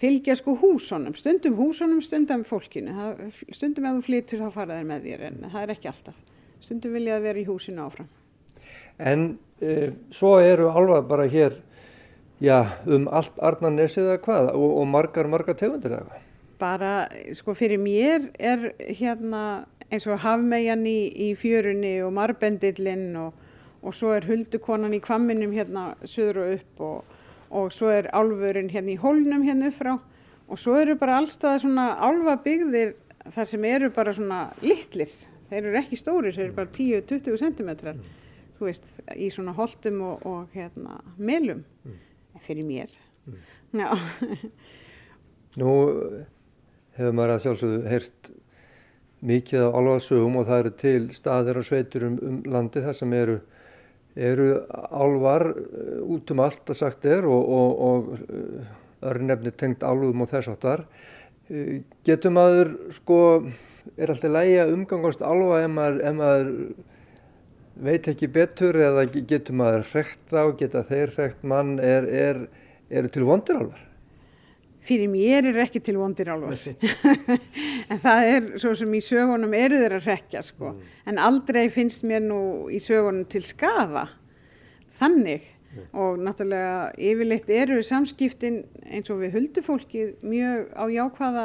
[0.00, 2.94] fylgja sko húsunum, stundum húsunum, stundum fólkinu.
[2.96, 6.22] Það, stundum ef þú flytur þá fara þeir með þér en það er ekki alltaf.
[6.60, 8.08] Stundum vilja það vera í húsinu áfram.
[9.00, 9.26] En
[9.60, 9.76] e,
[10.12, 11.60] svo eru álfa bara hér,
[12.40, 16.26] já, um allt Arnarnesið eða hvað og, og margar, margar tegundir eða hvað.
[16.60, 23.34] bara sko fyrir mér er hérna eins og hafmeyjan í, í fjörunni og marbendillinn og,
[23.82, 27.16] og svo er huldukonan í kvamminum hérna söður og upp og,
[27.50, 29.94] og svo er álfurinn hérna í hólnum hérna upp frá.
[30.50, 32.94] Og svo eru bara allstað svona álfabyggðir
[33.34, 35.12] þar sem eru bara svona litlir,
[35.50, 38.00] þeir eru ekki stórir, þeir eru bara 10-20 centimetrar,
[38.58, 41.62] þú veist, í svona holtum og, og hérna melum,
[42.46, 42.94] fyrir mér.
[43.76, 43.90] Já.
[45.60, 45.72] Nú
[46.96, 48.30] hefur maður að sjálfsögðu heyrt
[49.26, 53.14] mikið af álfasögum og það eru til staðir og sveitur um, um landi þar sem
[53.16, 53.38] eru,
[54.16, 60.24] eru álvar eh, út um allt að sagt er og, og, og örnefni tengt álfum
[60.24, 60.84] og þess áttar.
[61.50, 63.20] Eh, Getur maður sko,
[63.96, 66.50] er alltaf lægi að umgangast álfa ef maður, ef maður
[67.80, 72.42] veit ekki betur eða getur maður hrekt þá, geta þeir hrekt mann, er, er,
[72.90, 73.89] eru til vondir álfar?
[74.80, 76.60] Fyrir mér er ekki til vondir álfar.
[77.92, 80.72] en það er svo sem í sögunum eru þeir að rekja sko.
[81.08, 84.06] En aldrei finnst mér nú í sögunum til skafa.
[85.00, 85.44] Þannig.
[85.94, 91.44] Og náttúrulega yfirleitt eru samskiptin eins og við huldufólkið mjög á jákvæða,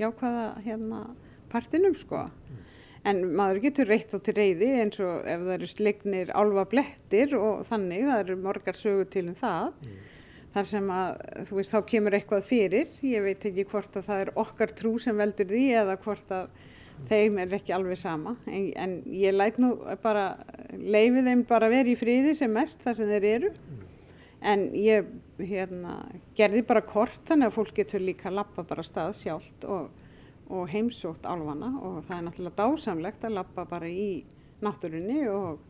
[0.00, 1.00] jákvæða hérna,
[1.52, 2.22] partinum sko.
[3.06, 7.36] En maður getur reitt á til reyði eins og ef það eru slegnir álfa blettir
[7.38, 9.92] og þannig, það eru morgar sögur til um það.
[10.58, 12.94] Þar sem að, þú veist, þá kemur eitthvað fyrir.
[13.06, 16.48] Ég veit ekki hvort að það er okkar trú sem veldur því eða hvort að
[17.06, 18.32] þeim er ekki alveg sama.
[18.50, 19.68] En, en ég læt nú
[20.02, 20.24] bara,
[20.74, 23.52] leifi þeim bara vera í friði sem mest þar sem þeir eru.
[24.50, 26.00] En ég hérna,
[26.34, 29.92] gerði bara kort þannig að fólk getur líka lappa bara stað sjálft og,
[30.50, 34.24] og heimsótt álfana og það er náttúrulega dásamlegt að lappa bara í
[34.66, 35.62] náttúrunni og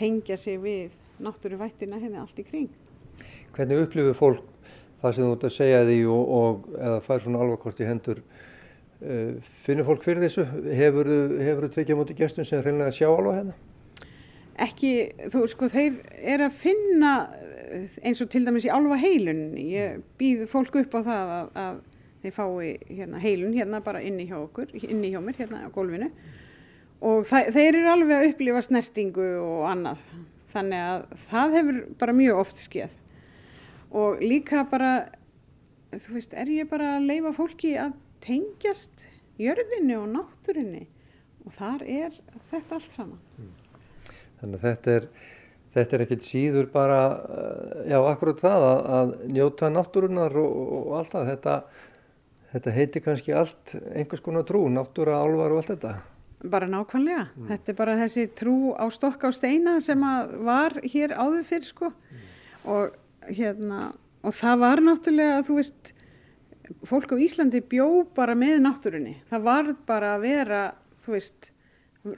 [0.00, 2.72] tengja sig við náttúruvættina hérna allt í kring.
[3.56, 4.44] Hvernig upplifir fólk
[5.00, 8.22] það sem þú ert að segja því og, og eða fær svona alvarkort í hendur?
[9.00, 10.44] Uh, finnur fólk fyrir þessu?
[10.76, 13.58] Hefur þú tekið á móti gestum sem reynilega sjá alveg hérna?
[14.60, 14.90] ekki,
[15.32, 19.54] þú sko, þeir er að finna eh, eins og til dæmis í álfa heilun.
[19.60, 21.80] Ég býð fólk upp á það að, að
[22.20, 26.10] þeir fái hérna, heilun hérna bara inni hjá okkur, inni hjá mér hérna á gólfinu.
[27.00, 30.02] Og þeir eru alveg að upplifa snertingu og annað.
[30.50, 32.96] Þannig að það hefur bara mjög oft skeð
[33.90, 35.10] og líka bara
[35.90, 39.06] þú veist, er ég bara að leifa fólki að tengjast
[39.40, 40.84] jörðinni og náttúrinni
[41.46, 43.56] og þar er þetta allt saman
[44.40, 45.06] Þannig að þetta er,
[45.74, 50.86] þetta er ekkit síður bara, uh, já, akkurat það að, að njóta náttúrunar og, og,
[51.00, 51.32] allt það.
[51.34, 51.56] Þetta,
[52.54, 55.92] þetta heiti kannski allt einhvers konar trú, náttúra, álvar og allt þetta.
[56.50, 57.26] Bara nákvæmlega.
[57.50, 61.68] Þetta er bara þessi trú á stokka og steina sem að var hér áður fyrir
[61.68, 61.92] sko.
[62.64, 62.96] Og,
[63.30, 63.92] hérna,
[64.26, 65.92] og það var náttúrulega, þú veist,
[66.86, 69.16] fólk á Íslandi bjó bara með náttúrunni.
[69.30, 70.60] Það var bara að vera,
[71.04, 71.50] þú veist,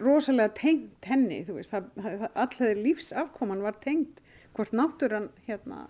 [0.00, 4.20] rosalega tengt henni, þú veist, allir lífsafkoman var tengt
[4.56, 5.86] hvort náttúran, hérna,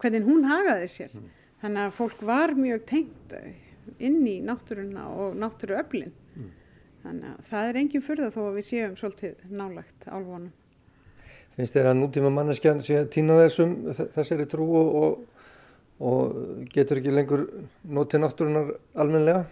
[0.00, 1.18] hvernig hún hagaði sér.
[1.60, 3.34] Þannig að fólk var mjög tengt
[3.98, 6.14] inn í náttúruna og náttúruöflin.
[7.02, 10.50] Þannig að það er engin furða þó að við séum svolítið nálagt álfunum.
[11.60, 13.72] Finnst þér að nútíma manneskjan sé að týna þessum,
[14.14, 15.18] þessari trú og,
[16.00, 16.38] og,
[16.72, 17.42] getur ekki lengur
[17.84, 19.42] notið náttúrunar almennilega?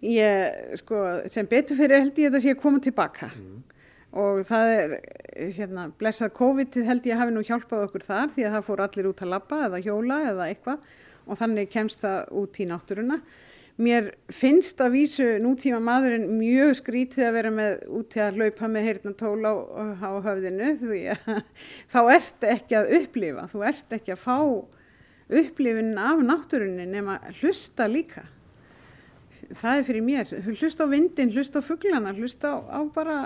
[0.00, 3.28] Ég, sko, sem betur fyrir held ég að þetta sé að koma tilbaka
[4.22, 4.96] og það er,
[5.58, 9.10] hérna, blessað COVID held ég hafi nú hjálpað okkur þar því að það fór allir
[9.12, 10.90] út að labba eða hjóla eða eitthvað
[11.28, 13.20] og þannig kemst það út í náttúruna.
[13.80, 18.86] Mér finnst að vísu nútíma maðurinn mjög skrítið að vera með út að hlaupa með
[18.88, 19.54] heyrnatól á,
[19.96, 21.32] á höfðinu því að
[21.94, 24.38] þá ert ekki að upplifa, þú ert ekki að fá
[25.32, 28.26] upplifin af náttúrunni nema hlusta líka
[29.58, 33.18] það er fyrir mér, hlusta á vindin, hlusta á fuglana, hlusta á, á bara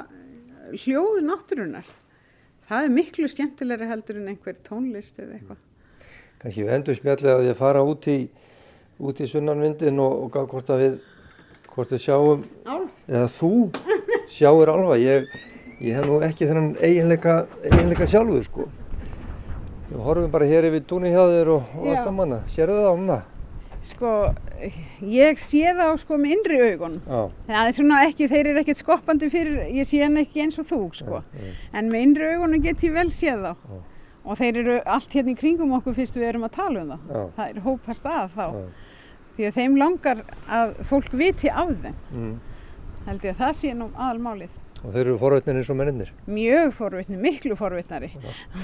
[0.73, 1.87] hljóð náttúrunar.
[2.67, 5.65] Það er miklu skemmtilegri heldur en einhver tónlist eða eitthvað.
[6.43, 8.19] Kannski við endur spjallið að ég fara út í,
[9.01, 10.97] út í sunnanvindin og, og gá hvort að við,
[11.75, 12.89] hvort við sjáum, Álf?
[13.09, 13.53] eða þú
[14.33, 14.97] sjáur alva.
[15.01, 15.29] Ég,
[15.85, 18.69] ég hef nú ekki þennan eiginleika, eiginleika sjálfur sko.
[19.87, 21.91] Við horfum bara hér yfir túnni hjá þér og, og Já.
[21.95, 22.39] allt saman.
[22.51, 23.19] Sérðu það núna?
[23.87, 24.13] Sko,
[25.07, 26.97] ég sé það á sko með innri augun.
[27.07, 27.21] Já.
[27.53, 30.67] Það er svona ekki, þeir eru ekkert skoppandi fyrir, ég sé hann ekki eins og
[30.67, 31.21] þú sko.
[31.37, 31.53] já.
[31.79, 33.53] En með innri augunum get ég vel séð þá.
[33.55, 33.79] Já.
[34.27, 37.05] Og þeir eru allt hérna í kringum okkur fyrst við erum að tala um það.
[37.15, 37.23] Já.
[37.37, 38.47] Það er hópast að þá.
[39.37, 41.97] Því að þeim langar að fólk viti af þeim.
[42.13, 42.37] Mm.
[43.07, 44.55] Held ég að það sé nú aðalmálið.
[44.83, 46.13] Og þeir eru forvétnir eins og menninir.
[46.29, 48.11] mjög forvitni, miklu forvitnari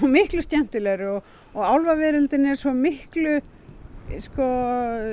[0.03, 3.41] og miklu skemmtilegri og, og álfaveröldin er svo miklu
[4.21, 4.47] sko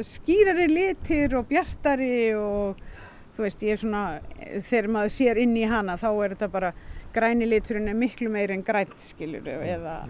[0.05, 2.81] skýrari litir og bjartari og
[3.37, 4.03] þú veist ég er svona
[4.67, 6.73] þegar maður sér inn í hana þá er þetta bara
[7.15, 10.01] græni liturinn er miklu meiri en grænt skilur eða,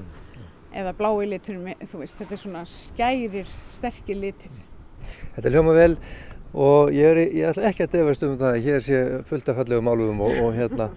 [0.73, 4.57] eða blái liturinn þú veist þetta er svona skærir sterkir litir
[5.35, 5.91] Þetta hljóma vel
[6.53, 9.59] og ég, er, ég ætla ekki að defast um það að hér sé fullt af
[9.62, 10.89] fallegum málugum og, og hérna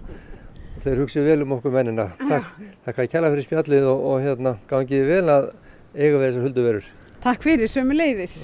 [0.83, 2.09] þeir hugsið vel um okkur mennina.
[2.23, 2.49] Takk,
[2.87, 5.53] takk að kæla fyrir spjallið og, og hérna gangið vel að
[5.93, 6.91] eiga við þessar hulduverur.
[7.23, 8.43] Takk fyrir sömu leiðis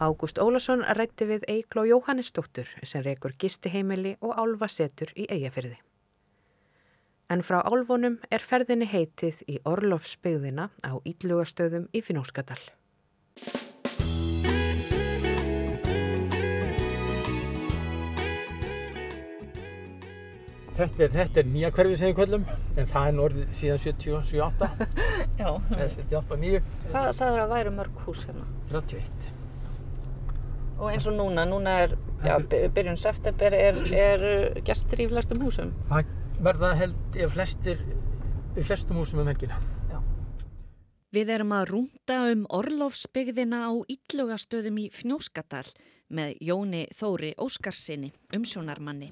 [0.00, 5.76] Ágúst Ólason rætti við Eikló Jóhannesdóttur sem reykur gistiheimili og álfasetur í Eyjafyrði.
[7.28, 12.58] En frá álfunum er ferðinni heitið í Orlofsbyggðina á Íllugastöðum í Finóskadal.
[20.80, 22.44] Þetta er, þetta er nýja hverfið sem við kvöllum,
[22.80, 24.68] en það er nú orðið síðan 77-8,
[25.40, 26.60] Já, eða 78-9,
[26.92, 28.46] hvað sagður að væru mörg hús hérna?
[28.70, 29.28] 31.
[30.80, 35.10] Og eins og núna, núna er, já, by- byrjun september er, er uh, gestir í
[35.10, 35.74] flestum húsum.
[35.90, 36.14] Það
[36.46, 37.82] verða held ég flestir,
[38.56, 39.58] í flestum húsum um helgina.
[41.10, 45.66] Við erum að rúnda um Orlofsbyggðina á Illugastöðum í Fnjóskadal
[46.06, 49.08] með Jóni Þóri Óskarsinni, umsjónarmanni.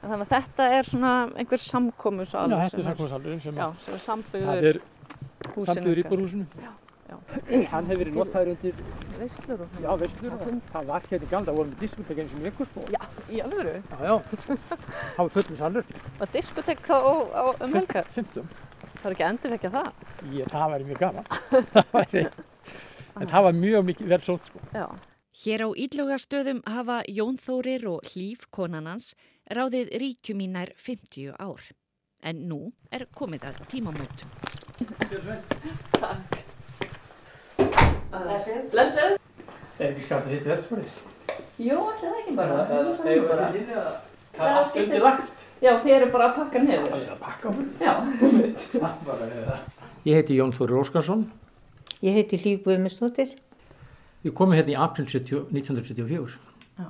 [0.00, 2.56] Þannig að þetta er svona einhver samkomusalur.
[2.56, 4.04] Já, þetta er sem samkvæmsalurinn sem Já, er, sem er
[5.68, 6.48] sambyggður íbúrhúsinu.
[7.12, 7.16] Já.
[7.72, 8.82] Hann hefur verið notaður undir,
[9.20, 9.96] Veislur og já, svona.
[10.02, 10.40] veislur og
[10.72, 12.84] það var hérna gamla, það voru með diskotek eins og mjög ykkur, sko.
[12.96, 13.74] Já, í alvöru.
[13.78, 14.14] Já, já,
[14.48, 18.10] það var fullum salur, Var diskotek á, á, um helgar.
[18.16, 18.48] 15.
[19.02, 19.88] Það er ekki að endurvekja það.
[20.32, 21.26] Ég, það væri mjög gaman.
[23.20, 24.60] En það var mjög mikið vel sótt, sko.
[24.72, 24.86] Já.
[25.42, 29.12] Hér á Illugastöðum hafa Jón Þórir og Hlíf konanans
[29.52, 31.60] ráðið ríkjum í nær 50 ár.
[32.24, 32.60] En nú
[32.92, 34.28] er komið að tímamótum.
[38.12, 39.16] Blessuð.
[39.80, 40.76] Er ekki skalt að sitja sko?
[41.62, 42.58] Jú, allir það ekki bara.
[42.68, 43.46] Það það er bara.
[44.32, 45.46] það er allt undir lagt.
[45.62, 46.88] Já, þið eru bara að pakka Það niður.
[46.98, 47.72] er að pakka fyrir.
[47.80, 47.92] Já.
[50.02, 51.22] Ég heiti Jón Þóri Óskarsson.
[52.02, 53.36] Ég heiti Hlíf Guðmundsdóttir.
[54.26, 56.36] Ég komi hérna í april 70, 1974.
[56.80, 56.88] Já.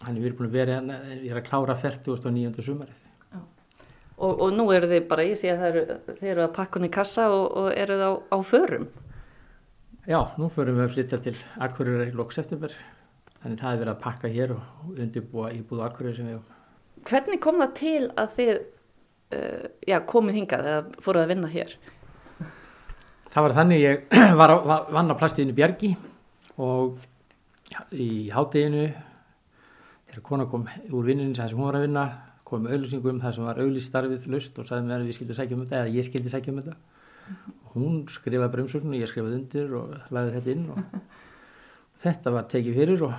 [0.00, 2.64] Þannig við erum búin að vera, hérna, ég er að klára 49.
[2.64, 3.06] sumarið.
[4.20, 6.76] Og, og nú eru þið bara, ég sé að það eru, þið eru að pakka
[6.80, 8.88] hún í kassa og, og eru það á, á förum.
[10.08, 12.72] Já, nú förum við að flytja til Akureyri í lok september.
[13.42, 16.56] Þannig það er verið að pakka hér og undirbúa íbúðu Akureyri sem við hefum.
[17.10, 21.76] Hvernig kom það til að þið uh, já, komið hingað eða fóruð að vinna hér?
[23.30, 24.02] Það var þannig ég
[24.40, 25.92] var, á- var vann á plastiðinu Bjargi
[26.60, 26.98] og
[27.94, 28.88] í hádeginu
[30.10, 32.04] þegar kona kom úr vinninu sem hún var að vinna
[32.50, 35.62] kom auðlýsingum þar sem var auðlýstarfið lust og sagði mér að við skildum sækja um
[35.62, 36.74] þetta eða ég skildi sækja um þetta.
[37.74, 40.80] Hún skrifaði bara umsögnu, ég skrifaði undir og lagði þetta inn og
[42.04, 43.12] þetta var tekið fyrir og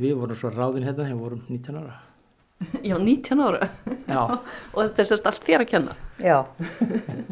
[0.00, 1.98] við vorum svo ráðin hérna þegar við vorum 19 ára.
[2.84, 3.68] Já, 19 ára.
[4.08, 4.22] Já,
[4.74, 5.94] Og þetta er sérst allt þér að kenna.
[6.20, 6.38] Já,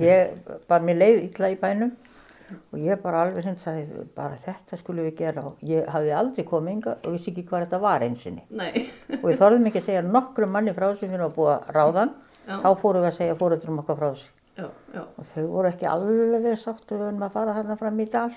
[0.00, 0.36] ég
[0.68, 1.90] bara mér leið illa í bænum
[2.72, 6.46] og ég bara alveg hins að bara þetta skulum við gera og ég hafði aldrei
[6.48, 8.86] komið inga og vissi ekki hvað þetta var einsinni Nei.
[9.18, 12.14] og við þorðum ekki að segja nokkrum manni frá þessu fyrir að búa ráðan
[12.48, 12.54] Já.
[12.64, 15.02] þá fórum við að segja fóruðrum okkar frá þessu Já, já.
[15.06, 18.32] og þau voru ekki alveg sáttu við höfum að fara þarna fram í dal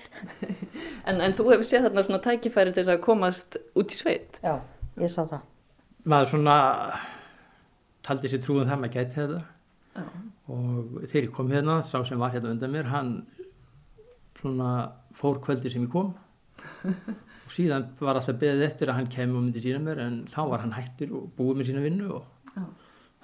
[1.09, 4.37] En, en þú hefur séð þarna svona tækifæri til að komast út í sveit.
[4.45, 4.59] Já,
[5.01, 5.41] ég sá það
[6.07, 6.55] maður svona
[8.05, 9.41] taldi sér trúum það maður gæti þetta
[9.91, 10.05] Já.
[10.55, 13.11] og þegar ég kom hérna, sá sem var hérna undan mér, hann
[14.39, 14.71] svona
[15.17, 16.13] fór kvöldi sem ég kom
[17.45, 20.41] og síðan var alltaf beðið eftir að hann kemur og myndi sína mér en þá
[20.53, 22.65] var hann hættur og búið með sína vinnu og Já.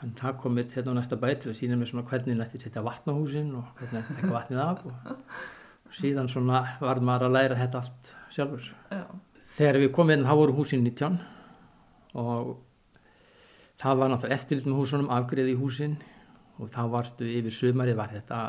[0.02, 2.84] Hann það komið hérna á næsta bæ til að sína mér svona hvernig nætti setja
[2.86, 5.16] vatn á húsin og hvernig nætti taka vatnið af og,
[5.88, 8.68] og síðan svona var maður að læra þetta allt sjálfur.
[8.94, 9.06] Já.
[9.58, 11.18] Þegar við komum hérna þá voru húsin 19
[12.22, 12.52] og
[13.82, 15.98] það var náttúrulega eftirlit með húsunum, afgriði í húsin
[16.58, 18.42] og þá varstu yfir sumarið var þetta,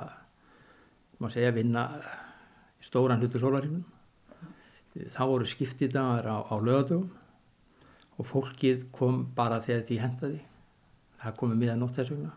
[1.21, 3.85] má segja, vinna í stóran hlutur sólarífnum.
[5.13, 7.09] Þá voru skiptidagar á, á lögadögum
[8.19, 10.41] og fólkið kom bara þegar því hendaði.
[11.19, 12.33] Það komið miðan nótt þess vegna.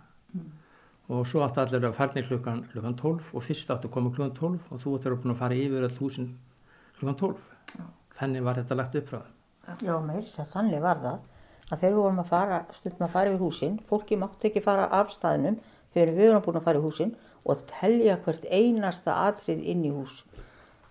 [1.11, 4.35] Og svo áttu allir að farnir klukkan, klukkan 12 og fyrst áttu að koma klukkan
[4.37, 6.29] 12 og þú áttu að fara yfir all húsin
[6.99, 7.49] klukkan 12.
[8.19, 9.83] Þannig var þetta lagt upp frá það.
[9.85, 11.19] Já, þess að þannig var það
[11.71, 14.87] að þegar við vorum að fara, stundum að fara yfir húsin, fólki mátti ekki fara
[14.91, 15.59] af staðnum
[15.95, 17.13] fyrir við vorum búin að fara í húsin
[17.47, 20.23] og telja hvert einasta atrið inn í hús.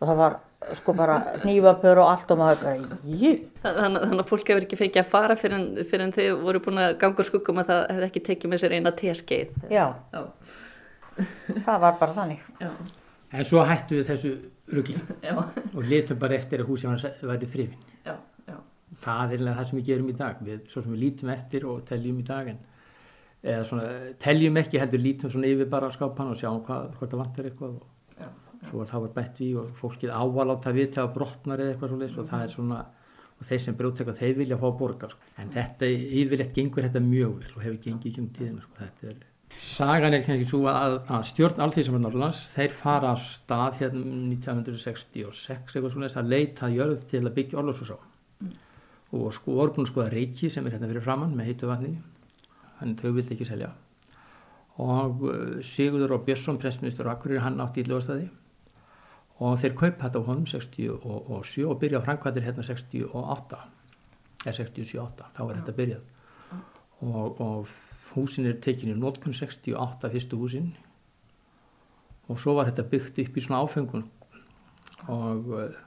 [0.00, 0.38] Og það var
[0.76, 3.32] sko bara nývapör og allt og maður bara, jú,
[3.62, 6.62] Þannig, þannig að fólk hefur ekki fengið að fara fyrir en, fyrir en þið voru
[6.64, 9.54] búin að ganga skuggum að það hefði ekki tekið með sér eina teskeið.
[9.72, 10.22] já, Já.
[11.66, 12.42] það var bara þannig.
[12.60, 12.70] Já.
[13.30, 14.32] En svo hættu við þessu
[14.74, 15.34] rugli Já.
[15.38, 17.84] og litum bara eftir að húsið hans væri þrifin.
[18.06, 18.16] Já.
[18.48, 18.56] Já.
[19.04, 20.40] Það er það sem við gerum í dag.
[20.44, 22.58] Við, svo sem við lítum eftir og teljum í dag en
[23.40, 23.86] eða svona,
[24.20, 27.76] teljum ekki heldur lítum svona yfir bara skápan og sjáum hvað, hvort það vantar eitthvað
[27.78, 27.86] og
[28.68, 31.94] Svo er það var bætt við og fólkið ávaláta við til að brotnar eða eitthvað
[31.94, 32.80] svo og það er svona
[33.40, 35.28] og þeir sem brjóta eitthvað þeir vilja fá að borga sko.
[35.40, 35.88] en þetta
[36.20, 38.88] yfirleitt gengur þetta mjög vel og hefur gengið ekki um tíðina sko.
[39.08, 39.26] Er
[39.60, 44.30] Sagan er kannski svo að, að stjórn Alþýðsamar Norrlands, þeir fara af stað hérna um
[44.30, 47.96] 1966 eitthvað svona að leita jörð til að byggja orlósúsá
[49.10, 51.96] og sko voru búin að skoða reiki sem er hérna fyrir framann með heitu vatni
[52.78, 53.72] þannig þau vildi ekki selja
[54.80, 58.28] og uh, Sigurður og Björnsson pressministur Akkurir hann átti í lögastæði
[59.40, 63.60] og þeir kaup þetta á honum 67 og byrja á framkvæmdir hérna 68
[64.44, 66.04] eða 67-8, þá er þetta byrjað.
[67.00, 67.74] Og, og
[68.14, 70.70] húsin er tekin í nótkunn 68 fyrstu húsin.
[72.28, 74.06] Og svo var þetta byggt upp í svona áfengun
[75.08, 75.78] og uh,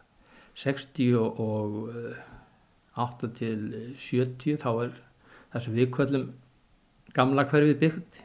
[0.58, 2.18] 60 og uh,
[3.06, 4.97] 8 til 70 þá er
[5.54, 6.28] það sem við kvöllum
[7.14, 8.23] gamla hverfið byggt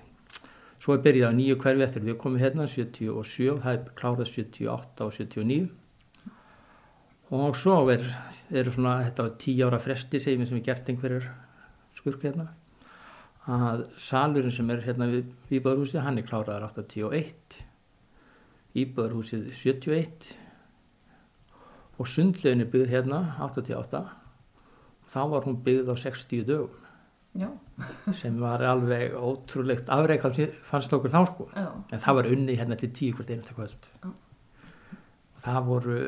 [0.88, 3.26] svo er byrjað á nýju hverfi eftir við komum hérna 77 og
[3.60, 5.66] það er klárað 78 og 79
[7.36, 8.06] og svo er,
[8.48, 11.26] eru svona þetta 10 ára fresti segjum við sem við gert einhverjur
[11.98, 12.46] skurk hérna.
[13.44, 15.28] Að salurinn sem er hérna við
[15.60, 17.60] Íbúðarhúsið hann er kláraðar 81
[18.80, 20.32] Íbúðarhúsið 71
[22.00, 24.06] og sundlegin er byggð hérna 88
[25.12, 26.84] þá var hún byggð á 60 dögum.
[27.36, 27.52] Já.
[28.16, 30.24] Sem var alveg ótrúlegt afreik
[30.66, 31.66] fannst okkur þá sko Já.
[31.92, 34.08] en það var unni hérna til tíu hvort einasta kvöld Já.
[34.08, 35.98] og það voru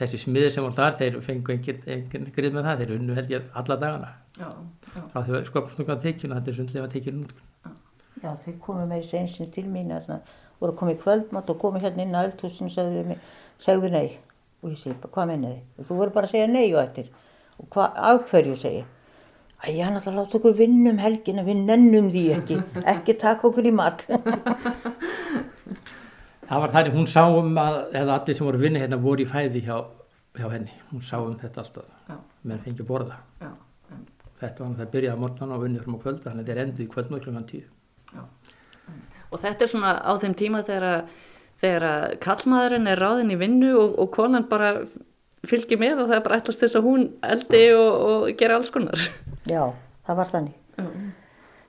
[0.00, 3.34] þessi smiðir sem voru þar þeir fengu engin, engin grið með það þeir unnu held
[3.34, 4.48] ég alla dagana Já.
[4.94, 5.02] Já.
[5.12, 7.34] frá því að skopastungan tekjun og þetta er sundlega tekjun út
[8.22, 10.10] Já, þau komu með þessi einsinn til mín að
[10.62, 12.74] voru komið í kvöldmatt og komið hérna inn á eldhúsin og
[13.58, 14.18] segðu, nei
[14.62, 15.86] og ég segi, hvað menna þið?
[15.88, 17.08] Þú verður bara að segja nei og eftir
[17.58, 18.58] og hvað, af hverju
[19.62, 22.56] Æ, ég hann alltaf láta okkur vinna um helgina, við nennum því ekki,
[22.94, 24.02] ekki taka okkur í mat.
[26.48, 29.22] það var þannig, hún sá um að eða allir sem voru að vinna hérna voru
[29.24, 29.76] í fæði hjá,
[30.40, 32.16] hjá henni, hún sá um þetta alltaf Já.
[32.50, 33.50] menn fengi að borða Já.
[34.42, 36.62] þetta var það byrjaði að morgnan og unnið fram á kvölda þannig að þetta er
[36.66, 37.66] endur í kvöldnum klukkan tíu
[39.32, 41.04] Og þetta er svona á þeim tíma þegar, að-
[41.62, 44.68] þegar að kallmaðurinn er ráðinn í vinnu og, og konan bara
[45.48, 48.68] fylgir með og það er bara ætlast þess að hún eldi og, og gera alls
[48.74, 49.00] konar.
[49.50, 49.72] Já,
[50.06, 50.58] það var þannig.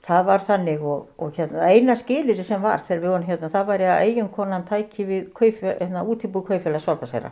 [0.03, 3.69] Það var þannig og, og hérna, eina skilir sem var þegar við vorum hérna, það
[3.69, 7.31] var að eiginkonan tæki við kaupfél, hérna, útibú kaupfélag Svalbasera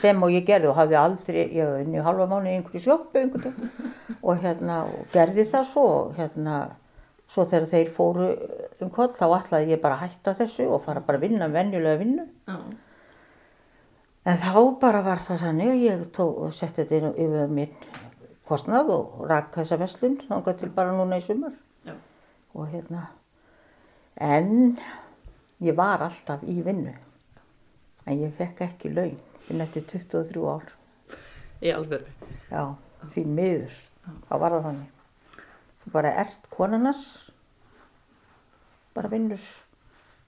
[0.00, 2.98] sem og ég gerði og hafði aldrei, ég var inn í halva mánu í einhverju
[3.14, 3.56] veginn
[4.20, 6.58] og hérna, og gerði það svo og hérna,
[7.30, 8.28] svo þegar þeir fóru
[8.84, 12.02] um koll þá ætlaði ég bara að hætta þessu og fara bara að vinna, venjulega
[12.04, 12.28] vinnu.
[12.50, 12.60] Já.
[14.28, 17.72] En þá bara var það þannig að ég og setti þetta yfir minn
[18.50, 21.54] kostnað og rak þessa verslun þangað til bara núna í sumar.
[21.86, 21.94] Já.
[22.58, 23.06] Og hérna,
[24.18, 24.76] en
[25.62, 26.94] ég var alltaf í vinnu,
[28.06, 30.68] en ég fekk ekki laun finn eftir 23 ár.
[31.60, 32.06] Í alvöru.
[32.50, 32.62] Já,
[33.14, 33.74] því miður,
[34.28, 34.94] þá var það þannig.
[35.80, 37.04] Þú bara ert konarnas,
[38.96, 39.42] bara vinnur.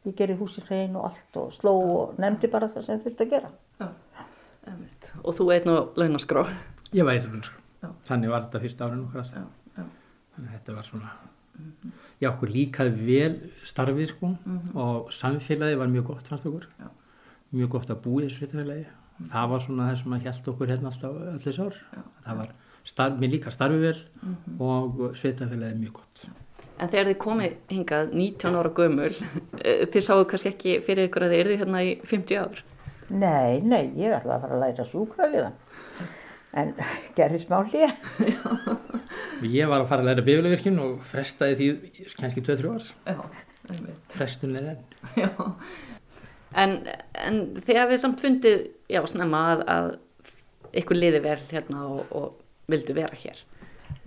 [0.03, 3.35] Ég gerði húsin hrein og allt og sló og nefndi bara það sem þurfti að
[3.37, 3.53] gera.
[4.67, 5.11] Einmitt.
[5.23, 6.47] Og þú einn og launaskrá.
[6.93, 7.43] Ég sko.
[7.43, 7.62] Já.
[8.09, 9.37] Þannig var þetta fyrsta árin okkar alltaf.
[9.37, 9.85] Já, já.
[10.33, 11.13] Þannig að þetta var svona,
[12.23, 13.33] já okkur líkaði vel
[13.69, 14.33] starfið sko
[14.85, 16.69] og samfélagið var mjög gott fannst okkur.
[16.79, 16.91] Já.
[17.53, 18.87] Mjög gott að búa í þessu sveitafélagi.
[19.33, 21.81] Það var svona það sem að held okkur hérna alltaf öll þessu ár.
[22.25, 22.55] Það var,
[22.93, 23.99] starf, mér líka starfið vel
[24.71, 26.25] og sveitafélagið mjög gott.
[26.83, 29.11] En þegar þið komið hingað 19 ára gömul,
[29.67, 32.63] eh, þið sáu kannski ekki fyrir ykkur að þið eruðu hérna í 50 ár.
[33.13, 35.61] Nei, nei, ég ætlaði að fara að læra sjúkra við hann.
[36.53, 36.75] En
[37.17, 37.93] gerði smá hlýja.
[39.43, 42.91] Ég var að fara að læra bifurlevirkjum og frestaði því kannski 2-3 ár.
[43.09, 43.17] Já,
[43.73, 44.05] einmitt.
[44.13, 44.85] Frestun er enn.
[45.17, 45.31] Já.
[46.53, 46.75] En,
[47.17, 49.89] en þið hafið samt fundið, já, snemma að, að
[50.83, 53.41] ykkur liði vel hérna og, og vildu vera hér.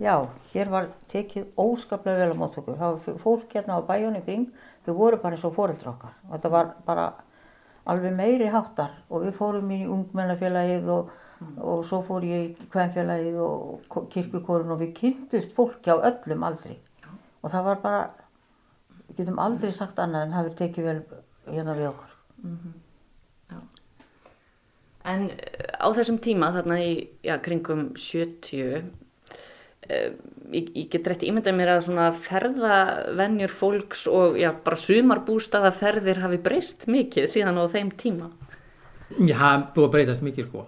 [0.02, 0.14] Já,
[0.52, 2.78] hér var tekið óskaplega vel á móttökur.
[2.78, 4.48] Það var fólk hérna á bæjunni kring,
[4.86, 6.16] þau voru bara eins og fóreldra okkar.
[6.26, 7.06] Og Þetta var bara
[7.86, 13.38] alveg meiri háttar og við fórum í ungmennafélagið og, og svo fór ég í kvennfélagið
[13.44, 16.78] og kirkukorun og við kynntust fólki á öllum aldri.
[17.44, 18.02] Og það var bara,
[19.08, 21.00] við getum aldrei sagt annað en hafið tekið vel
[21.52, 22.14] hérna við okkur.
[25.06, 28.88] En eh, á þessum tíma, þarna í já, kringum 70,
[29.86, 30.08] eh,
[30.50, 36.40] ég, ég get rétt ímyndað mér að svona ferðavenjur fólks og já, bara sumarbústaðaferðir hafi
[36.42, 38.32] breyst mikið síðan á þeim tíma.
[39.20, 40.66] Já, það búið að breytast mikið sko.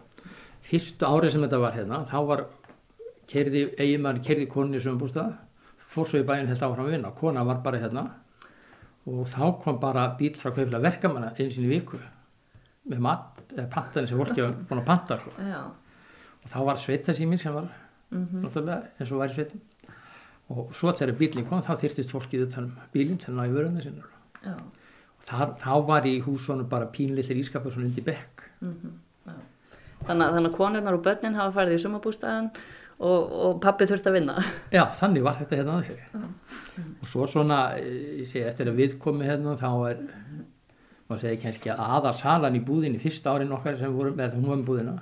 [0.69, 2.43] Fyrstu árið sem þetta var hérna, þá var
[3.31, 5.35] kerði, eiginmann kerði konu í sögumbústað,
[5.89, 7.12] fór svo í bæinn held áfram að vinna.
[7.16, 8.03] Kona var bara hérna
[9.09, 11.97] og þá kom bara bíl frá kauplega verkamanna einu sinni í viku
[12.89, 15.33] með mat, eða pantanir sem fólki var búin að panta sko.
[16.45, 17.71] Og þá var sveitasíminn sem var
[18.45, 19.61] náttúrulega eins og var í sveitum.
[20.49, 23.53] Og svo þegar bílinn kom, þá þyrtist fólkið utan um bílinn til að ná í
[23.57, 24.05] vörðuna sinna.
[25.19, 28.45] Og þar, þá var í húsvonum bara pínlillir ískapur svona undir bekk.
[28.61, 29.08] Þannig, að-
[30.07, 32.51] þannig að konurnar og börnin hafa farið í sumarbústaðan
[32.99, 34.36] og, og pappi þurfti að vinna.
[34.74, 36.86] Já, þannig var þetta hérna aðeins fyrir.
[37.03, 40.03] Og svo svona, eh, ég segi, eftir að við komum hérna, þá er,
[41.09, 44.51] maður segi kannski að aðal salan í búðinni, fyrsta árin okkar sem vorum, eða hún
[44.51, 44.96] var með búðina,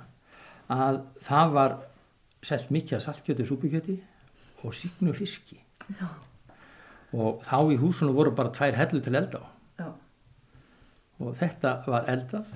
[0.73, 1.77] að það var
[2.47, 3.97] selt mikið af saltkjöti og súpukjöti
[4.63, 5.59] og síknu fiski.
[5.97, 6.07] Já.
[7.17, 9.41] Og þá í húsunum voru bara tvær hellu til elda
[9.79, 9.89] á.
[11.17, 12.51] Og þetta var eldað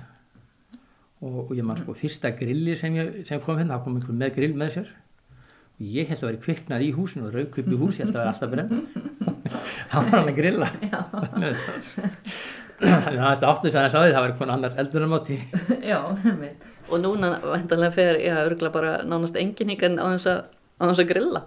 [1.22, 4.18] og, og ég man sko fyrsta grilli sem, ég, sem kom hérna, það kom einhver
[4.22, 7.70] með grill með sér og ég held að vera kviknað í húsinu og rauk upp
[7.70, 8.82] í húsi, ég held að vera alltaf brenna
[9.92, 10.68] það var hann að grilla
[12.82, 15.38] þannig að þetta átti þess að það sáði það var einhvern annar eldunamáti
[15.82, 16.68] Já, einmitt.
[16.92, 20.40] Og núna vendanlega fer, já, örgulega bara nánast engin hingað á þess að,
[20.76, 21.42] á þess að grilla.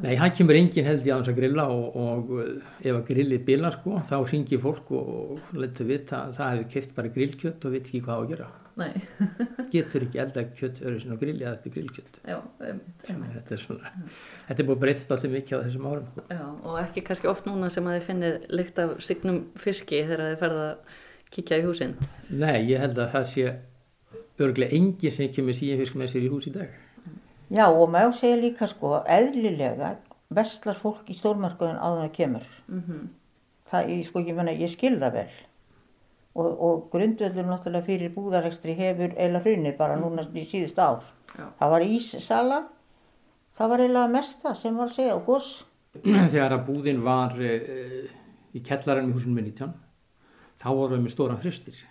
[0.00, 2.48] Nei, hann kemur enginn held ég á þess að grilla og, og uh,
[2.82, 6.68] ef að grillið bilar sko, þá ringir fólk og, og letur vita að það hefur
[6.74, 8.48] keift bara grillkjött og veit ekki hvað á að gera.
[8.80, 8.94] Nei,
[9.74, 12.20] Getur ekki elda kjött öðru sinna á grilli að þetta er grillkjött.
[12.24, 13.04] já, einmitt.
[13.06, 13.34] einmitt.
[13.36, 13.92] Þetta er svona,
[14.48, 16.10] þetta er búið að breytast alltaf mikið á þessum árum.
[16.14, 16.24] Sko.
[16.32, 20.24] Já, og ekki kannski oft núna sem að þið finnið lykt af signum fiski þegar
[20.26, 21.00] þið ferða að
[21.36, 21.96] kíkja í húsin.
[22.30, 23.50] Nei, ég held að það sé
[24.40, 26.72] örglega engi sem kemur síðan fisk með sér í hús í dag.
[27.50, 29.96] Já, og maður segja líka sko, eðlilega
[30.30, 32.50] vestlar fólk í stórmarkaðun áður en það kemur.
[33.70, 35.30] Það, ég, sko, ég, mena, ég skil það vel.
[36.38, 41.00] Og, og grundvöldur náttúrulega fyrir búðarekstri hefur eiginlega hrunið bara núna í síðust ár.
[41.34, 41.46] Já.
[41.58, 42.58] Það var íssala,
[43.58, 45.48] það var eiginlega mesta sem var að segja og gos.
[46.04, 48.04] Þegar að búðin var uh,
[48.54, 49.74] í kellarann í húsinu með 19,
[50.62, 51.82] þá vorum við með stóran fristir.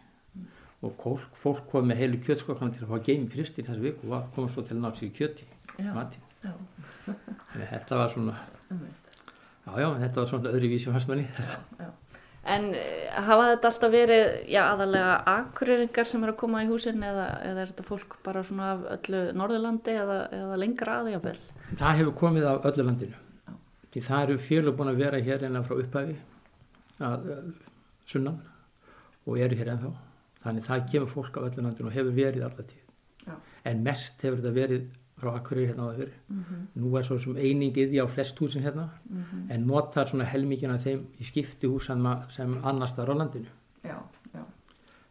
[0.79, 4.13] Og fólk, fólk kom með heilu kjötskokkan til að fá geimi fristir þessu viku og
[4.13, 5.91] var- kom svo til að ná sér í kjöti, Já.
[6.39, 6.53] Já.
[7.09, 8.37] Að þetta var svona,
[8.71, 11.27] já, já, þetta var svona öðruvísi fannst manni.
[12.47, 17.03] En eh, hafa þetta alltaf verið, já, aðalega akureyringar sem eru að koma í húsin
[17.03, 21.39] eða, eða er þetta fólk bara svona af öllu Norðurlandi eða, eða lengra aði jafnvel?
[21.81, 23.19] Það hefur komið af öllu landinu.
[23.89, 26.15] Því það eru fjölu búin að vera hér enna frá upphafi
[27.03, 27.43] að uh,
[28.07, 28.39] sunnan
[29.25, 29.91] og eru hér ennþá.
[30.45, 32.85] Þannig það kemur fólk af öllu landinu og hefur verið alltaf tíð.
[33.25, 33.35] Já.
[33.67, 34.87] En mest hefur þetta verið
[35.19, 36.15] frá Akureyri hérna áður fyrir.
[36.79, 38.87] Nú er svo sem einingið á flest húsin hérna
[39.49, 42.05] en notar svona helmingina þeim í skipti húsan
[42.35, 43.51] sem annars þar á landinu.
[43.83, 43.97] Já,
[44.33, 44.43] já.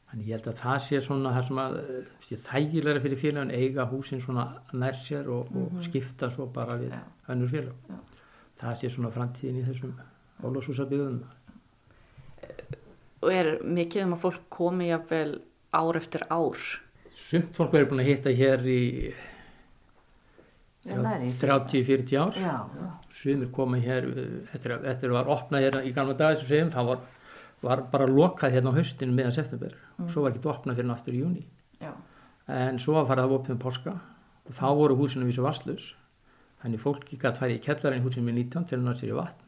[0.08, 3.84] Þannig ég held að það sé svona það sem að eh, þægilega fyrir félagin eiga
[3.90, 7.02] húsin svona nær sér og, og skipta svo bara við Já.
[7.34, 7.74] önnur félag.
[8.58, 9.92] Það sé svona framtíðin í þessum
[10.42, 11.20] ólásúsabíðum.
[13.18, 15.40] Og er mikið um að fólk komi jafnvel
[15.76, 16.56] ár eftir ár?
[17.18, 18.80] Sumt fólk verður búin að hitta hér í
[19.10, 19.37] Já.
[20.88, 22.38] 30-40 ár.
[22.38, 22.88] Já, já.
[23.18, 24.08] Sumir koma hér,
[24.54, 27.06] eftir að, eftir að var opnað hérna í gamla dagi sem það var,
[27.64, 29.74] var bara lokað hérna á haustinu meðan september.
[30.06, 31.44] Svo var ekki opnað fyrir aftur í júni.
[31.82, 31.92] Já.
[32.48, 33.96] En svo var farið að opnum páska
[34.48, 35.92] og þá voru húsinu vísu vasslus.
[36.62, 39.44] Þannig fólki gæti farið í kellarinn húsinu með 19 til að ná sér í vatn.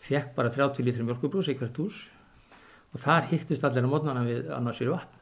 [0.00, 2.04] Fekk bara 30 lítri mjölkubrús í hvert hús
[2.94, 5.18] og þar hittust allir á mótnana við að ná sér í vatn.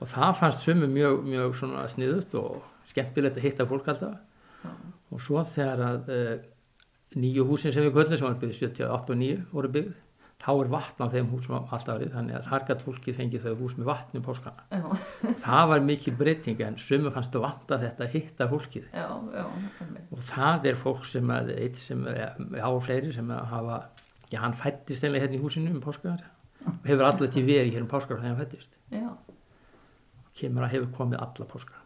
[0.00, 1.56] Og það fannst sumu mjög, mjög
[1.92, 4.18] sniðut og skemmtilegt að hitta fólk alltaf.
[5.12, 6.32] Og svo þegar að uh,
[7.18, 9.98] nýju húsin sem við köllum sem var byggð 78 og 9 voru byggð,
[10.42, 13.52] þá er vatn á þeim húsum alltaf verið, þannig að þar gætt fólki fengið þau
[13.60, 14.64] hús með vatn um páskana.
[14.72, 14.86] Já,
[15.44, 19.06] Það var mikil breyting en sumu fannst að vanta þetta að hitta fólkið já,
[19.36, 19.44] já.
[20.08, 23.78] og það er fólk sem að eitt sem á fleiri sem að hafa
[24.32, 26.24] já hann fættist einlega hérna í húsinu um páskar
[26.64, 29.10] og hefur allir til verið hér um páskar þegar hann fættist Já.
[30.38, 31.81] kemur að hefur komið alla páskar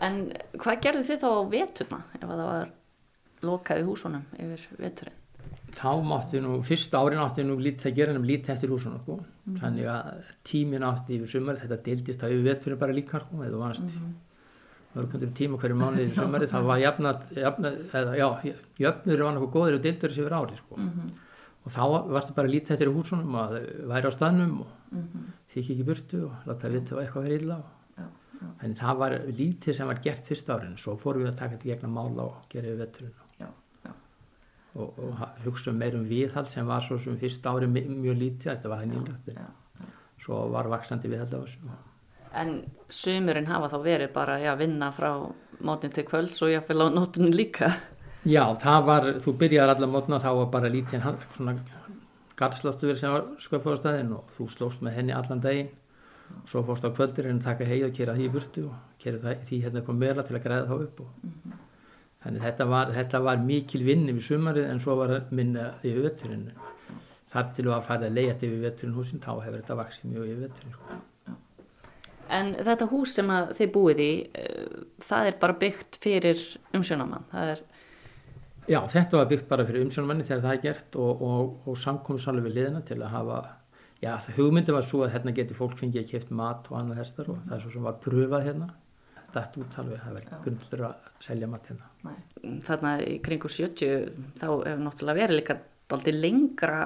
[0.00, 0.18] En
[0.58, 2.68] hvað gerðu þið þá á veturna ef að það var
[3.48, 5.18] lokað í húsunum yfir veturinn?
[5.76, 9.18] þá mátti nú, fyrsta árin átti nú lít, það gera nefnum lítið eftir húsunum sko.
[9.60, 13.60] þannig að tímin átti yfir sumari þetta deildist að yfir veturinn bara líka sko, eða
[13.62, 14.14] vannst mm -hmm.
[14.96, 18.28] mörgundur tíma hverju mánuði yfir sumari það var jafnat, jafnat eða, já,
[18.78, 20.74] jöfnur var náttúrulega góðir og deildur þessi yfir ári sko.
[21.64, 21.84] og þá
[22.14, 23.52] varstu bara lítið eftir húsunum að
[23.90, 24.68] væri á staðnum og
[25.48, 27.77] fikk ekki burtu og láta vita að eitthvað verið illa og
[28.62, 30.76] en það var lítið sem var gert fyrsta árin.
[30.78, 32.72] Svo fórum við að taka þetta gegna mála og gera
[33.38, 33.48] Já,
[33.84, 33.92] já.
[34.74, 38.48] og, og hugsa meir um viðhald sem var svo sem fyrsta ári mi- mjög lítið.
[38.56, 39.46] Þetta var það nýlega já,
[40.24, 41.58] svo var vaksandi viðhald á þessu.
[42.34, 42.50] En
[42.92, 45.12] sumurinn hafa þá verið bara já, vinna frá
[45.64, 47.72] mótin til kvölds og jáfnvel á nótunni líka.
[48.26, 51.54] já það var, þú byrjaðar allar mótna þá var bara lítið hand- svona
[52.36, 55.70] garðsláttu sem var staðinn og þú slóst með henni allan daginn
[56.48, 59.42] svo fórst á kvöldirinn að taka heið og kera því í burtu og kera það,
[59.48, 61.56] því hérna kom meðla til að græða þá upp og
[62.24, 66.48] þannig þetta var, þetta var mikil vinni við sumarið en svo var minna yfir vetturinn
[67.32, 70.28] þar til að fara að leiða þetta yfir vetturinn húsin þá hefur þetta vaksið mjög
[70.32, 71.00] yfir vetturinn sko.
[72.38, 76.42] En þetta hús sem þið búið í, uh, það er bara byggt fyrir
[76.76, 77.24] umsjónamann.
[77.32, 77.62] Er,
[78.68, 82.42] Já, þetta var byggt bara fyrir umsjónumenni þegar það er gert og, og, og samkomsalvi
[82.44, 83.38] við liðina til að hafa,
[84.02, 87.02] já, það hugmyndi var svo að hérna geti fólk fengið að kæft mat og annað
[87.02, 88.68] þessar og það er svo sem var pröfað hérna.
[89.28, 91.90] Þetta út alveg, það verið grundstur að selja mat hérna.
[92.06, 94.06] nei, þarna í kringu 70,
[94.40, 95.58] þá hefur náttúrulega verið líka
[95.92, 96.78] daldið lengra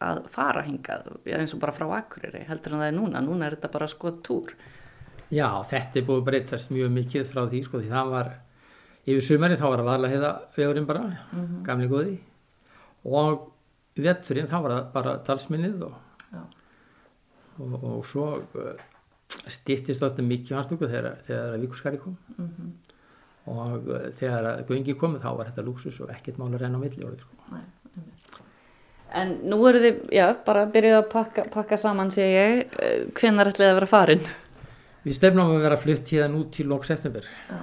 [0.00, 3.20] að fara hingað, eins og bara frá Akureyri, heldur en það er núna.
[3.24, 4.54] Núna er þetta bara sko túr.
[5.30, 8.30] Já, þetta er búið breytast mjög mikið frá því, sko, því það var,
[9.04, 11.04] yfir sumari þá var að varla heiða vegurinn bara,
[11.66, 12.16] gamli góði
[13.10, 13.44] og
[14.00, 15.98] vetturinn þá var það bara dalsminnið og.
[17.60, 18.84] Og, og svo uh,
[19.46, 22.16] stýttist þetta mikið hans núku þegar, þegar vikurskari kom
[23.50, 26.80] og uh, þegar að göngi komið þá var þetta lúksus og ekkert mál að renna
[26.80, 28.46] á milli orðið, sko.
[29.10, 32.76] En nú eru þið, já, bara byrjuð að pakka, pakka saman, sé ég,
[33.18, 34.22] hvenar ætlið að vera farin?
[35.02, 37.26] Við stefnum að vera flutt hérna út til lóks eftirbyr.
[37.48, 37.60] Já.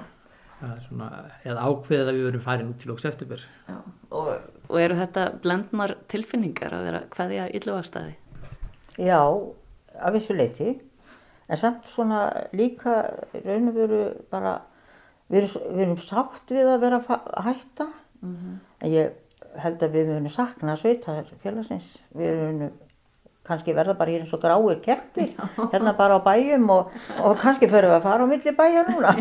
[0.58, 1.08] Það er svona,
[1.46, 3.44] eða ákveðið að við verum farin út til lóks eftirbyr.
[3.70, 3.78] Já.
[4.18, 4.30] Og,
[4.68, 8.16] og eru þetta blendnar tilfinningar að vera hvaðja illuvastæði?
[8.98, 9.22] Já,
[10.02, 10.74] að vissu leiti.
[11.50, 12.98] En samt svona líka
[13.46, 14.58] raun og veru bara,
[15.32, 17.88] við við erum sátt við að vera að fa- að hætta.
[18.82, 19.12] En ég
[19.64, 21.94] held að við munum sakna sveitar félagsins.
[22.16, 22.72] Við munum
[23.48, 25.30] kannski verða bara hér eins og gráir kettir,
[25.72, 26.90] hérna bara á bæjum og,
[27.24, 29.14] og kannski förum við að fara á milli bæja núna.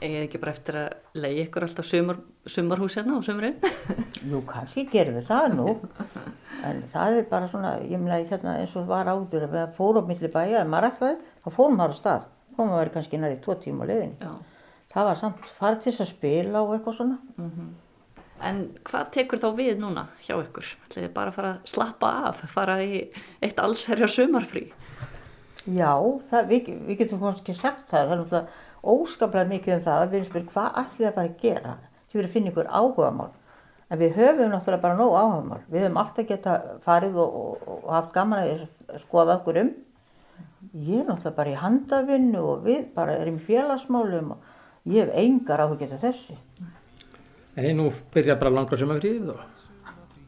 [0.00, 3.58] Egið ekki bara eftir að leiði ykkur alltaf sumar, sumarhús hérna á sumrin?
[4.30, 5.74] Jú, kannski gerum við það nú.
[6.64, 10.08] En það er bara svona, ég meina hérna eins og var áður að við fórum
[10.08, 12.24] á milli bæja, ef maður ætlaði, þá fórum maður á stað.
[12.56, 14.32] Fórum að vera kannski nær í tvo tíma á leiðinni.
[14.90, 17.20] Það var samt þess að spila og eitthvað svona.
[18.40, 20.68] En hvað tekur þá við núna hjá ykkur?
[20.86, 23.02] Ætlið þið bara að fara að slappa af, fara í
[23.44, 24.70] eitt allsherjar sumarfrí?
[25.68, 25.92] Já,
[26.30, 28.46] það, við, við getum kannski sagt það, það er
[28.82, 31.76] óskaplega mikið um það að við erum spyrir hvað ætlið að fara að gera
[32.10, 33.30] til við að finna ykkur áhugamál.
[33.90, 35.60] En við höfum náttúrulega bara nóg áhugamál.
[35.70, 39.72] Við höfum alltaf geta farið og, og, og haft gaman að að skoða okkur um.
[40.74, 45.16] Ég er náttúrulega bara í handavinnu og við bara erum í félagsmálum og ég hef
[45.24, 46.38] engar áhugjert af þessu.
[47.58, 49.40] En nú byrja bara langa sumafríð og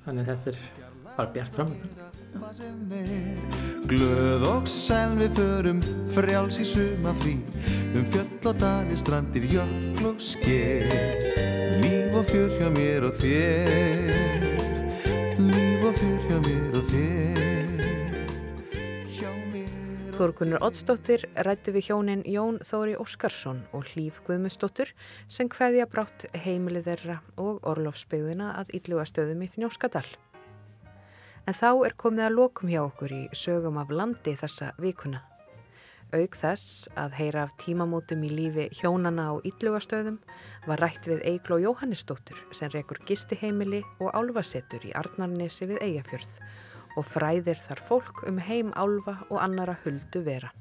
[0.05, 2.13] þannig að þetta er bara bjart framöndan.
[2.33, 5.81] Hvað sem er Glöð og sæl við förum
[6.15, 7.35] frjáls í sumafrí
[7.93, 10.87] Um fjöll og dali, strandir, jökl og sker
[11.83, 14.49] Líf og fjör hjá mér og þér
[15.43, 17.85] Líf og fjör hjá mér og þér
[19.19, 24.97] Hjá mér Þórgunur Oddsdóttir rættu við hjónin Jón Þóri Óskarsson og Hlíf Guðmusdóttur
[25.29, 30.09] sem hveðja brátt heimilið þeirra og orlofsbyggðina að ylluga stöðum í Fnjóskadal.
[31.43, 35.25] En þá er komið að lokum hjá okkur í sögum af landi þessa vikuna.
[36.13, 40.21] Auk þess að heyra af tímamótum í lífi hjónana á yllugastöðum
[40.69, 46.37] var rætt við Eigló Jóhannesdóttur sem rekur gistiheimili og álfasetur í Arnarnesi við Eyjafjörð
[47.01, 50.53] og fræðir þar fólk um heim álfa og annara huldu vera.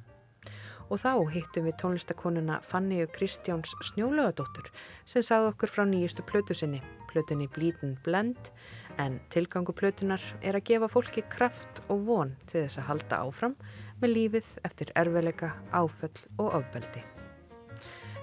[0.91, 4.67] Og þá hittum við tónlistakonuna Fanniu Kristjáns Snjólögadóttur
[5.07, 8.51] sem sagði okkur frá nýjustu plötu sinni, plötunni Bleedin' Blend,
[8.99, 13.55] en tilgangu plötunar er að gefa fólki kraft og von til þess að halda áfram
[14.01, 17.05] með lífið eftir erfileika, áföll og ofbeldi.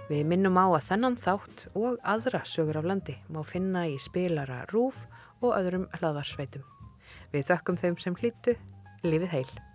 [0.08, 4.66] Við minnum á að þennan þátt og aðra sögur af landi má finna í spilara
[4.72, 5.06] Rúf
[5.40, 6.64] og öðrum hlaðarsveitum.
[7.32, 8.56] Við þökkum þeim sem hlýttu,
[9.04, 9.67] lífið heil.